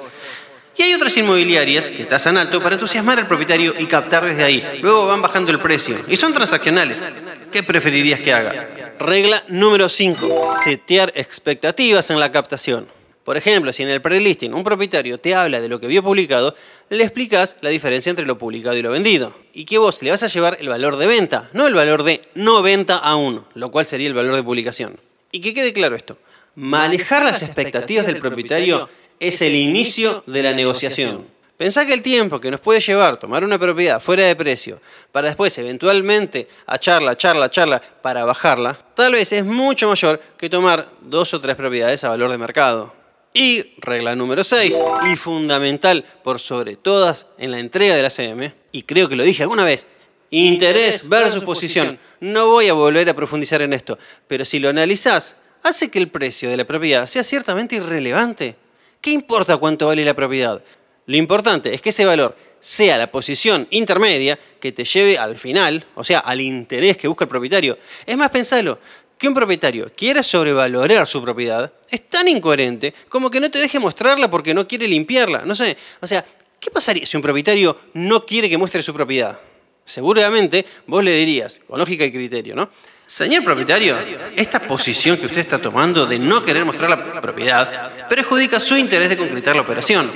Y 0.76 0.84
hay 0.84 0.94
otras 0.94 1.16
inmobiliarias 1.16 1.90
que 1.90 2.04
tasan 2.04 2.38
alto 2.38 2.62
para 2.62 2.76
entusiasmar 2.76 3.18
al 3.18 3.26
propietario 3.26 3.74
y 3.76 3.86
captar 3.86 4.24
desde 4.24 4.44
ahí. 4.44 4.78
Luego 4.82 5.08
van 5.08 5.20
bajando 5.20 5.50
el 5.50 5.58
precio 5.58 5.98
y 6.06 6.14
son 6.14 6.32
transaccionales. 6.32 7.02
¿Qué 7.50 7.64
preferirías 7.64 8.20
que 8.20 8.32
haga? 8.32 8.68
Regla 9.00 9.42
número 9.48 9.88
5. 9.88 10.58
Setear 10.62 11.12
expectativas 11.16 12.08
en 12.10 12.20
la 12.20 12.30
captación. 12.30 12.93
Por 13.24 13.38
ejemplo, 13.38 13.72
si 13.72 13.82
en 13.82 13.88
el 13.88 14.02
prelisting 14.02 14.52
un 14.52 14.62
propietario 14.62 15.18
te 15.18 15.34
habla 15.34 15.60
de 15.60 15.68
lo 15.68 15.80
que 15.80 15.86
vio 15.86 16.02
publicado, 16.02 16.54
le 16.90 17.02
explicas 17.02 17.56
la 17.62 17.70
diferencia 17.70 18.10
entre 18.10 18.26
lo 18.26 18.36
publicado 18.36 18.76
y 18.76 18.82
lo 18.82 18.90
vendido. 18.90 19.34
Y 19.54 19.64
que 19.64 19.78
vos 19.78 20.02
le 20.02 20.10
vas 20.10 20.22
a 20.22 20.26
llevar 20.26 20.58
el 20.60 20.68
valor 20.68 20.96
de 20.96 21.06
venta, 21.06 21.48
no 21.54 21.66
el 21.66 21.74
valor 21.74 22.02
de 22.02 22.22
no 22.34 22.60
venta 22.62 22.98
aún, 22.98 23.44
lo 23.54 23.70
cual 23.70 23.86
sería 23.86 24.08
el 24.08 24.14
valor 24.14 24.36
de 24.36 24.42
publicación. 24.42 25.00
Y 25.32 25.40
que 25.40 25.54
quede 25.54 25.72
claro 25.72 25.96
esto. 25.96 26.18
Manejar 26.54 27.24
las 27.24 27.42
expectativas 27.42 28.06
del 28.06 28.18
propietario 28.20 28.88
es 29.18 29.40
el 29.40 29.54
inicio 29.56 30.22
de 30.26 30.42
la 30.42 30.52
negociación. 30.52 31.26
Pensá 31.56 31.86
que 31.86 31.94
el 31.94 32.02
tiempo 32.02 32.40
que 32.40 32.50
nos 32.50 32.60
puede 32.60 32.80
llevar 32.80 33.16
tomar 33.16 33.42
una 33.42 33.58
propiedad 33.58 34.00
fuera 34.00 34.26
de 34.26 34.36
precio 34.36 34.80
para 35.12 35.28
después 35.28 35.56
eventualmente 35.56 36.48
a 36.66 36.78
charla, 36.78 37.16
charla, 37.16 37.48
charla 37.48 37.80
para 37.80 38.24
bajarla, 38.24 38.76
tal 38.94 39.12
vez 39.12 39.32
es 39.32 39.44
mucho 39.44 39.88
mayor 39.88 40.20
que 40.36 40.50
tomar 40.50 40.88
dos 41.00 41.32
o 41.32 41.40
tres 41.40 41.54
propiedades 41.54 42.02
a 42.04 42.08
valor 42.08 42.30
de 42.30 42.38
mercado. 42.38 43.03
Y 43.36 43.72
regla 43.78 44.14
número 44.14 44.44
6, 44.44 44.80
y 45.12 45.16
fundamental 45.16 46.04
por 46.22 46.38
sobre 46.38 46.76
todas 46.76 47.26
en 47.36 47.50
la 47.50 47.58
entrega 47.58 47.96
de 47.96 48.02
la 48.02 48.08
CM, 48.08 48.54
y 48.70 48.82
creo 48.82 49.08
que 49.08 49.16
lo 49.16 49.24
dije 49.24 49.42
alguna 49.42 49.64
vez, 49.64 49.88
interés 50.30 51.08
versus 51.08 51.42
posición. 51.42 51.98
No 52.20 52.50
voy 52.50 52.68
a 52.68 52.74
volver 52.74 53.10
a 53.10 53.14
profundizar 53.14 53.60
en 53.60 53.72
esto, 53.72 53.98
pero 54.28 54.44
si 54.44 54.60
lo 54.60 54.68
analizás, 54.68 55.34
hace 55.64 55.90
que 55.90 55.98
el 55.98 56.10
precio 56.10 56.48
de 56.48 56.56
la 56.56 56.64
propiedad 56.64 57.06
sea 57.06 57.24
ciertamente 57.24 57.74
irrelevante. 57.74 58.54
¿Qué 59.00 59.10
importa 59.10 59.56
cuánto 59.56 59.88
vale 59.88 60.04
la 60.04 60.14
propiedad? 60.14 60.62
Lo 61.06 61.16
importante 61.16 61.74
es 61.74 61.82
que 61.82 61.88
ese 61.90 62.04
valor 62.04 62.36
sea 62.60 62.96
la 62.96 63.10
posición 63.10 63.66
intermedia 63.70 64.38
que 64.60 64.72
te 64.72 64.84
lleve 64.84 65.18
al 65.18 65.36
final, 65.36 65.84
o 65.96 66.04
sea, 66.04 66.20
al 66.20 66.40
interés 66.40 66.96
que 66.96 67.08
busca 67.08 67.24
el 67.24 67.28
propietario. 67.28 67.78
Es 68.06 68.16
más, 68.16 68.30
pensalo, 68.30 68.78
que 69.18 69.28
un 69.28 69.34
propietario 69.34 69.90
quiera 69.96 70.22
sobrevalorar 70.22 71.06
su 71.06 71.22
propiedad 71.22 71.72
es 71.90 72.08
tan 72.08 72.28
incoherente 72.28 72.94
como 73.08 73.30
que 73.30 73.40
no 73.40 73.50
te 73.50 73.58
deje 73.58 73.78
mostrarla 73.78 74.30
porque 74.30 74.54
no 74.54 74.66
quiere 74.66 74.88
limpiarla. 74.88 75.42
No 75.44 75.54
sé, 75.54 75.76
o 76.00 76.06
sea, 76.06 76.24
¿qué 76.60 76.70
pasaría 76.70 77.06
si 77.06 77.16
un 77.16 77.22
propietario 77.22 77.78
no 77.94 78.26
quiere 78.26 78.48
que 78.48 78.58
muestre 78.58 78.82
su 78.82 78.92
propiedad? 78.92 79.38
Seguramente 79.84 80.64
vos 80.86 81.04
le 81.04 81.14
dirías, 81.14 81.60
con 81.66 81.78
lógica 81.78 82.04
y 82.04 82.12
criterio, 82.12 82.54
¿no? 82.54 82.70
Señor 83.06 83.44
propietario, 83.44 83.98
esta 84.34 84.58
posición 84.60 85.18
que 85.18 85.26
usted 85.26 85.40
está 85.40 85.60
tomando 85.60 86.06
de 86.06 86.18
no 86.18 86.42
querer 86.42 86.64
mostrar 86.64 86.88
la 86.88 87.20
propiedad 87.20 88.08
perjudica 88.08 88.58
su 88.58 88.78
interés 88.78 89.10
de 89.10 89.18
concretar 89.18 89.54
la 89.54 89.60
operación. 89.60 90.10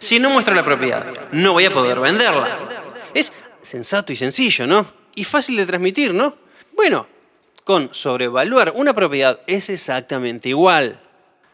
Si 0.00 0.18
no 0.18 0.28
muestra 0.28 0.52
la 0.52 0.64
propiedad, 0.64 1.06
no 1.30 1.52
voy 1.52 1.66
a 1.66 1.72
poder 1.72 2.00
venderla. 2.00 2.58
Es 3.14 3.32
sensato 3.60 4.12
y 4.12 4.16
sencillo, 4.16 4.66
¿no? 4.66 4.92
Y 5.14 5.22
fácil 5.22 5.56
de 5.56 5.66
transmitir, 5.66 6.12
¿no? 6.12 6.36
Bueno, 6.74 7.06
con 7.64 7.92
sobrevaluar 7.92 8.72
una 8.76 8.94
propiedad 8.94 9.40
es 9.46 9.70
exactamente 9.70 10.48
igual. 10.48 10.98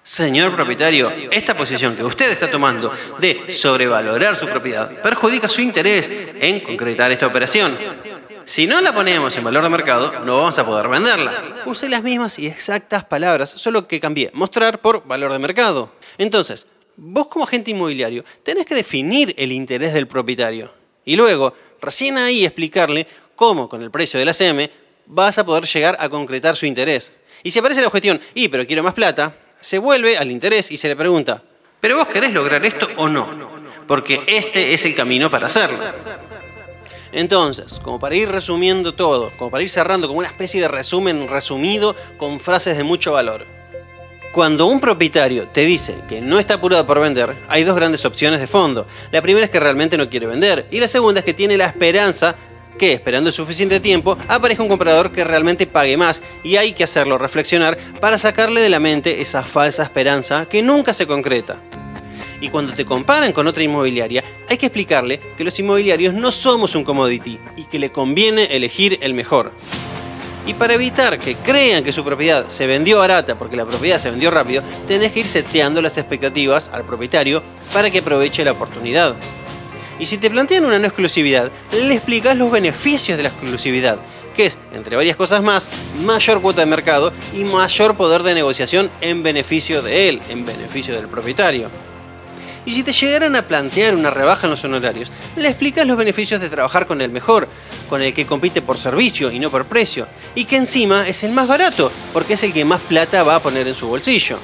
Señor 0.03 0.57
propietario, 0.57 1.12
esta 1.31 1.55
posición 1.55 1.94
que 1.94 2.03
usted 2.03 2.31
está 2.31 2.51
tomando 2.51 2.90
de 3.18 3.51
sobrevalorar 3.51 4.37
su 4.37 4.47
propiedad 4.47 5.03
perjudica 5.03 5.51
su 5.51 5.61
interés 5.61 6.09
en 6.40 6.61
concretar 6.61 7.12
esta 7.12 7.27
operación. 7.27 7.77
Si 8.44 8.66
no 8.66 8.81
la 8.81 8.94
ponemos 8.94 9.37
en 9.37 9.44
valor 9.44 9.64
de 9.64 9.68
mercado, 9.68 10.25
no 10.25 10.38
vamos 10.38 10.59
a 10.59 10.64
poder 10.64 10.88
venderla. 10.88 11.62
Use 11.66 11.90
las 11.90 12.03
mismas 12.03 12.38
y 12.38 12.47
exactas 12.47 13.05
palabras, 13.05 13.51
solo 13.51 13.87
que 13.87 14.01
cambié 14.01 14.31
mostrar 14.33 14.81
por 14.81 15.07
valor 15.07 15.31
de 15.33 15.38
mercado. 15.38 15.92
Entonces, 16.16 16.66
vos 16.97 17.29
como 17.29 17.44
agente 17.44 17.73
inmobiliario 17.73 18.25
tenés 18.42 18.64
que 18.64 18.75
definir 18.75 19.35
el 19.37 19.53
interés 19.53 19.92
del 19.92 20.09
propietario 20.09 20.73
y 21.05 21.16
luego, 21.16 21.55
recién 21.83 22.16
ahí 22.16 22.47
explicarle 22.47 23.07
cómo 23.37 23.68
con 23.68 23.83
el 23.83 23.90
precio 23.90 24.18
de 24.18 24.27
la 24.27 24.33
CM 24.33 24.71
vas 25.09 25.38
a 25.38 25.44
poder 25.44 25.64
llegar 25.64 25.97
a 25.99 26.09
concretar 26.09 26.55
su 26.55 26.66
interés. 26.66 27.12
Y 27.42 27.51
si 27.51 27.59
aparece 27.59 27.81
la 27.81 27.88
objeción, 27.88 28.21
y 28.35 28.49
pero 28.49 28.66
quiero 28.66 28.83
más 28.83 28.94
plata, 28.94 29.35
se 29.61 29.79
vuelve 29.79 30.16
al 30.16 30.31
interés 30.31 30.71
y 30.71 30.77
se 30.77 30.88
le 30.88 30.97
pregunta, 30.97 31.42
¿pero 31.81 31.97
vos 31.97 32.09
querés 32.09 32.33
lograr 32.33 32.64
esto 32.64 32.87
o 32.97 33.09
no? 33.09 33.29
Porque 33.87 34.23
este 34.27 34.73
es 34.73 34.85
el 34.85 34.94
camino 34.94 35.31
para 35.31 35.47
hacerlo. 35.47 35.79
Entonces, 37.11 37.81
como 37.83 37.99
para 37.99 38.16
ir 38.16 38.29
resumiendo 38.29 38.94
todo, 38.94 39.33
como 39.38 39.51
para 39.51 39.62
ir 39.62 39.71
cerrando 39.71 40.09
como 40.09 40.18
una 40.18 40.29
especie 40.29 40.61
de 40.61 40.68
resumen 40.68 41.27
resumido 41.27 41.97
con 42.18 42.38
frases 42.38 42.77
de 42.77 42.85
mucho 42.85 43.12
valor. 43.12 43.47
Cuando 44.33 44.66
un 44.66 44.79
propietario 44.79 45.49
te 45.49 45.62
dice 45.62 45.97
que 46.07 46.21
no 46.21 46.38
está 46.38 46.55
apurado 46.55 46.87
por 46.87 47.01
vender, 47.01 47.35
hay 47.49 47.64
dos 47.64 47.75
grandes 47.75 48.05
opciones 48.05 48.40
de 48.40 48.47
fondo. 48.47 48.87
La 49.11 49.23
primera 49.23 49.47
es 49.47 49.51
que 49.51 49.59
realmente 49.59 49.97
no 49.97 50.11
quiere 50.11 50.27
vender 50.27 50.66
y 50.71 50.81
la 50.81 50.87
segunda 50.87 51.21
es 51.21 51.25
que 51.25 51.33
tiene 51.33 51.57
la 51.57 51.64
esperanza 51.64 52.37
esperando 52.87 53.29
el 53.29 53.35
suficiente 53.35 53.81
tiempo, 53.81 54.17
aparezca 54.29 54.62
un 54.62 54.69
comprador 54.69 55.12
que 55.12 55.25
realmente 55.25 55.67
pague 55.67 55.97
más 55.97 56.23
y 56.43 56.57
hay 56.57 56.73
que 56.73 56.85
hacerlo 56.85 57.19
reflexionar 57.19 57.79
para 58.01 58.19
sacarle 58.19 58.61
de 58.61 58.71
la 58.71 58.81
mente 58.81 59.21
esa 59.21 59.43
falsa 59.43 59.83
esperanza 59.83 60.47
que 60.47 60.62
nunca 60.62 60.93
se 60.93 61.07
concreta. 61.07 61.61
Y 62.41 62.51
cuando 62.51 62.73
te 62.73 62.85
comparan 62.85 63.33
con 63.33 63.47
otra 63.47 63.62
inmobiliaria, 63.62 64.23
hay 64.49 64.57
que 64.57 64.67
explicarle 64.67 65.21
que 65.37 65.45
los 65.45 65.59
inmobiliarios 65.59 66.14
no 66.14 66.31
somos 66.31 66.75
un 66.75 66.85
commodity 66.85 67.38
y 67.57 67.64
que 67.64 67.79
le 67.79 67.91
conviene 67.91 68.45
elegir 68.45 68.99
el 69.03 69.14
mejor. 69.14 69.53
Y 70.47 70.55
para 70.55 70.75
evitar 70.75 71.19
que 71.19 71.35
crean 71.35 71.85
que 71.85 71.93
su 71.93 72.03
propiedad 72.03 72.49
se 72.49 72.67
vendió 72.67 73.01
barata 73.01 73.38
porque 73.38 73.57
la 73.57 73.67
propiedad 73.67 73.99
se 73.99 74.11
vendió 74.11 74.31
rápido, 74.31 74.62
tenés 74.87 75.12
que 75.12 75.21
ir 75.21 75.27
seteando 75.27 75.83
las 75.83 75.99
expectativas 75.99 76.71
al 76.73 76.85
propietario 76.85 77.43
para 77.75 77.91
que 77.91 77.99
aproveche 77.99 78.45
la 78.45 78.53
oportunidad. 78.53 79.14
Y 79.98 80.06
si 80.06 80.18
te 80.18 80.30
plantean 80.30 80.64
una 80.64 80.78
no 80.78 80.87
exclusividad, 80.87 81.50
le 81.72 81.94
explicas 81.94 82.37
los 82.37 82.50
beneficios 82.50 83.16
de 83.16 83.24
la 83.24 83.30
exclusividad, 83.30 83.98
que 84.34 84.46
es, 84.46 84.58
entre 84.72 84.96
varias 84.96 85.16
cosas 85.16 85.42
más, 85.42 85.68
mayor 86.04 86.40
cuota 86.40 86.61
de 86.61 86.66
mercado 86.66 87.12
y 87.34 87.44
mayor 87.44 87.96
poder 87.96 88.22
de 88.22 88.34
negociación 88.34 88.90
en 89.00 89.22
beneficio 89.22 89.82
de 89.82 90.08
él, 90.08 90.20
en 90.28 90.44
beneficio 90.44 90.94
del 90.94 91.08
propietario. 91.08 91.68
Y 92.64 92.70
si 92.70 92.82
te 92.82 92.92
llegaran 92.92 93.34
a 93.34 93.48
plantear 93.48 93.94
una 93.94 94.11
rebaja 94.11 94.46
en 94.46 94.50
los 94.50 94.62
honorarios, 94.62 95.11
le 95.37 95.48
explicas 95.48 95.87
los 95.87 95.96
beneficios 95.96 96.40
de 96.40 96.50
trabajar 96.50 96.87
con 96.87 97.00
el 97.00 97.11
mejor, 97.11 97.48
con 97.88 98.02
el 98.02 98.12
que 98.12 98.26
compite 98.26 98.61
por 98.61 98.76
servicio 98.76 99.32
y 99.32 99.38
no 99.38 99.50
por 99.50 99.64
precio, 99.64 100.06
y 100.34 100.44
que 100.44 100.56
encima 100.56 101.08
es 101.08 101.24
el 101.24 101.32
más 101.32 101.48
barato, 101.48 101.90
porque 102.12 102.34
es 102.34 102.42
el 102.42 102.52
que 102.52 102.64
más 102.64 102.82
plata 102.82 103.22
va 103.22 103.37
a 103.37 103.42
poner 103.42 103.66
en 103.66 103.74
su 103.74 103.88
bolsillo. 103.88 104.38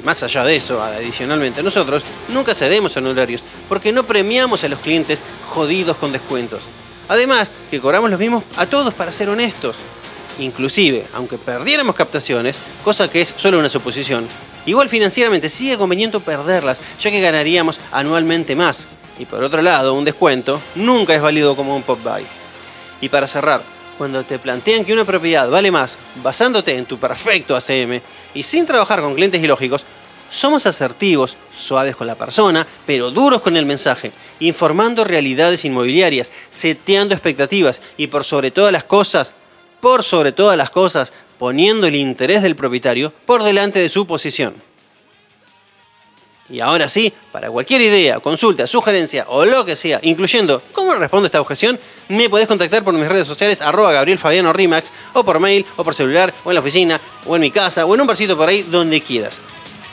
Y 0.00 0.06
más 0.06 0.22
allá 0.22 0.44
de 0.44 0.56
eso, 0.56 0.82
adicionalmente, 0.82 1.62
nosotros 1.62 2.02
nunca 2.28 2.54
cedemos 2.54 2.96
honorarios 2.96 3.42
porque 3.68 3.92
no 3.92 4.04
premiamos 4.04 4.64
a 4.64 4.68
los 4.68 4.78
clientes 4.78 5.22
jodidos 5.48 5.96
con 5.96 6.12
descuentos. 6.12 6.62
Además, 7.08 7.58
que 7.70 7.80
cobramos 7.80 8.10
los 8.10 8.20
mismos 8.20 8.44
a 8.56 8.66
todos 8.66 8.94
para 8.94 9.12
ser 9.12 9.28
honestos. 9.28 9.76
Inclusive, 10.38 11.06
aunque 11.12 11.36
perdiéramos 11.36 11.94
captaciones, 11.94 12.56
cosa 12.82 13.10
que 13.10 13.20
es 13.20 13.34
solo 13.36 13.58
una 13.58 13.68
suposición, 13.68 14.26
Igual 14.66 14.88
financieramente 14.88 15.48
sigue 15.48 15.78
conveniente 15.78 16.20
perderlas, 16.20 16.80
ya 17.00 17.10
que 17.10 17.20
ganaríamos 17.20 17.80
anualmente 17.92 18.54
más. 18.54 18.86
Y 19.18 19.24
por 19.24 19.42
otro 19.42 19.62
lado, 19.62 19.94
un 19.94 20.04
descuento 20.04 20.60
nunca 20.74 21.14
es 21.14 21.22
válido 21.22 21.56
como 21.56 21.74
un 21.74 21.82
pop 21.82 21.98
buy. 22.02 22.24
Y 23.00 23.08
para 23.08 23.26
cerrar, 23.26 23.62
cuando 23.96 24.22
te 24.22 24.38
plantean 24.38 24.84
que 24.84 24.92
una 24.92 25.04
propiedad 25.04 25.48
vale 25.48 25.70
más 25.70 25.96
basándote 26.22 26.76
en 26.76 26.86
tu 26.86 26.98
perfecto 26.98 27.56
ACM 27.56 28.00
y 28.34 28.42
sin 28.42 28.66
trabajar 28.66 29.00
con 29.00 29.14
clientes 29.14 29.42
ilógicos, 29.42 29.84
somos 30.30 30.64
asertivos, 30.66 31.36
suaves 31.52 31.96
con 31.96 32.06
la 32.06 32.14
persona, 32.14 32.66
pero 32.86 33.10
duros 33.10 33.40
con 33.40 33.56
el 33.56 33.66
mensaje, 33.66 34.12
informando 34.38 35.04
realidades 35.04 35.64
inmobiliarias, 35.64 36.32
seteando 36.50 37.14
expectativas 37.14 37.82
y 37.96 38.06
por 38.06 38.24
sobre 38.24 38.52
todas 38.52 38.72
las 38.72 38.84
cosas, 38.84 39.34
por 39.80 40.04
sobre 40.04 40.30
todas 40.32 40.56
las 40.56 40.70
cosas, 40.70 41.12
poniendo 41.38 41.86
el 41.86 41.96
interés 41.96 42.42
del 42.42 42.54
propietario 42.54 43.12
por 43.26 43.42
delante 43.42 43.80
de 43.80 43.88
su 43.88 44.06
posición. 44.06 44.54
Y 46.48 46.60
ahora 46.60 46.88
sí, 46.88 47.12
para 47.32 47.50
cualquier 47.50 47.80
idea, 47.80 48.20
consulta, 48.20 48.66
sugerencia 48.66 49.24
o 49.28 49.44
lo 49.44 49.64
que 49.64 49.76
sea, 49.76 50.00
incluyendo 50.02 50.62
cómo 50.72 50.94
respondo 50.94 51.26
esta 51.26 51.40
objeción, 51.40 51.78
me 52.10 52.28
podés 52.28 52.46
contactar 52.46 52.84
por 52.84 52.92
mis 52.92 53.08
redes 53.08 53.26
sociales 53.26 53.62
arroba 53.62 53.92
Gabriel 53.92 54.18
Fabiano 54.18 54.52
Rimax, 54.52 54.92
o 55.14 55.24
por 55.24 55.40
mail, 55.40 55.64
o 55.76 55.84
por 55.84 55.94
celular, 55.94 56.34
o 56.44 56.50
en 56.50 56.54
la 56.54 56.60
oficina, 56.60 57.00
o 57.26 57.36
en 57.36 57.42
mi 57.42 57.50
casa, 57.50 57.86
o 57.86 57.94
en 57.94 58.00
un 58.00 58.06
barcito 58.06 58.36
por 58.36 58.48
ahí, 58.48 58.62
donde 58.62 59.00
quieras. 59.00 59.38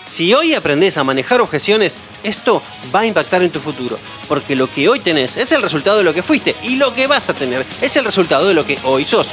Si 0.03 0.33
hoy 0.33 0.53
aprendes 0.53 0.97
a 0.97 1.03
manejar 1.03 1.41
objeciones, 1.41 1.97
esto 2.23 2.63
va 2.95 3.01
a 3.01 3.05
impactar 3.05 3.43
en 3.43 3.51
tu 3.51 3.59
futuro, 3.59 3.99
porque 4.27 4.55
lo 4.55 4.67
que 4.67 4.89
hoy 4.89 4.99
tenés 4.99 5.37
es 5.37 5.51
el 5.51 5.61
resultado 5.61 5.97
de 5.97 6.03
lo 6.03 6.13
que 6.13 6.23
fuiste 6.23 6.55
y 6.63 6.77
lo 6.77 6.93
que 6.93 7.07
vas 7.07 7.29
a 7.29 7.33
tener 7.33 7.65
es 7.81 7.95
el 7.97 8.05
resultado 8.05 8.47
de 8.47 8.53
lo 8.53 8.65
que 8.65 8.79
hoy 8.83 9.03
sos. 9.03 9.27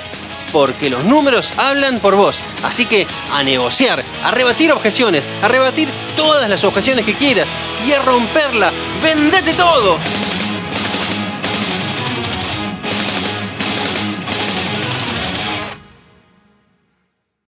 Porque 0.53 0.91
los 0.91 1.03
números 1.05 1.59
hablan 1.59 1.99
por 1.99 2.15
vos. 2.15 2.37
Así 2.63 2.87
que 2.87 3.07
a 3.33 3.43
negociar, 3.43 4.03
a 4.23 4.31
rebatir 4.31 4.71
objeciones, 4.73 5.27
a 5.43 5.49
rebatir 5.49 5.89
todas 6.17 6.49
las 6.49 6.63
objeciones 6.63 7.05
que 7.05 7.17
quieras 7.17 7.49
y 7.89 7.93
a 7.93 8.03
romperla. 8.03 8.73
¡Vendete 9.03 9.53
todo! 9.55 9.99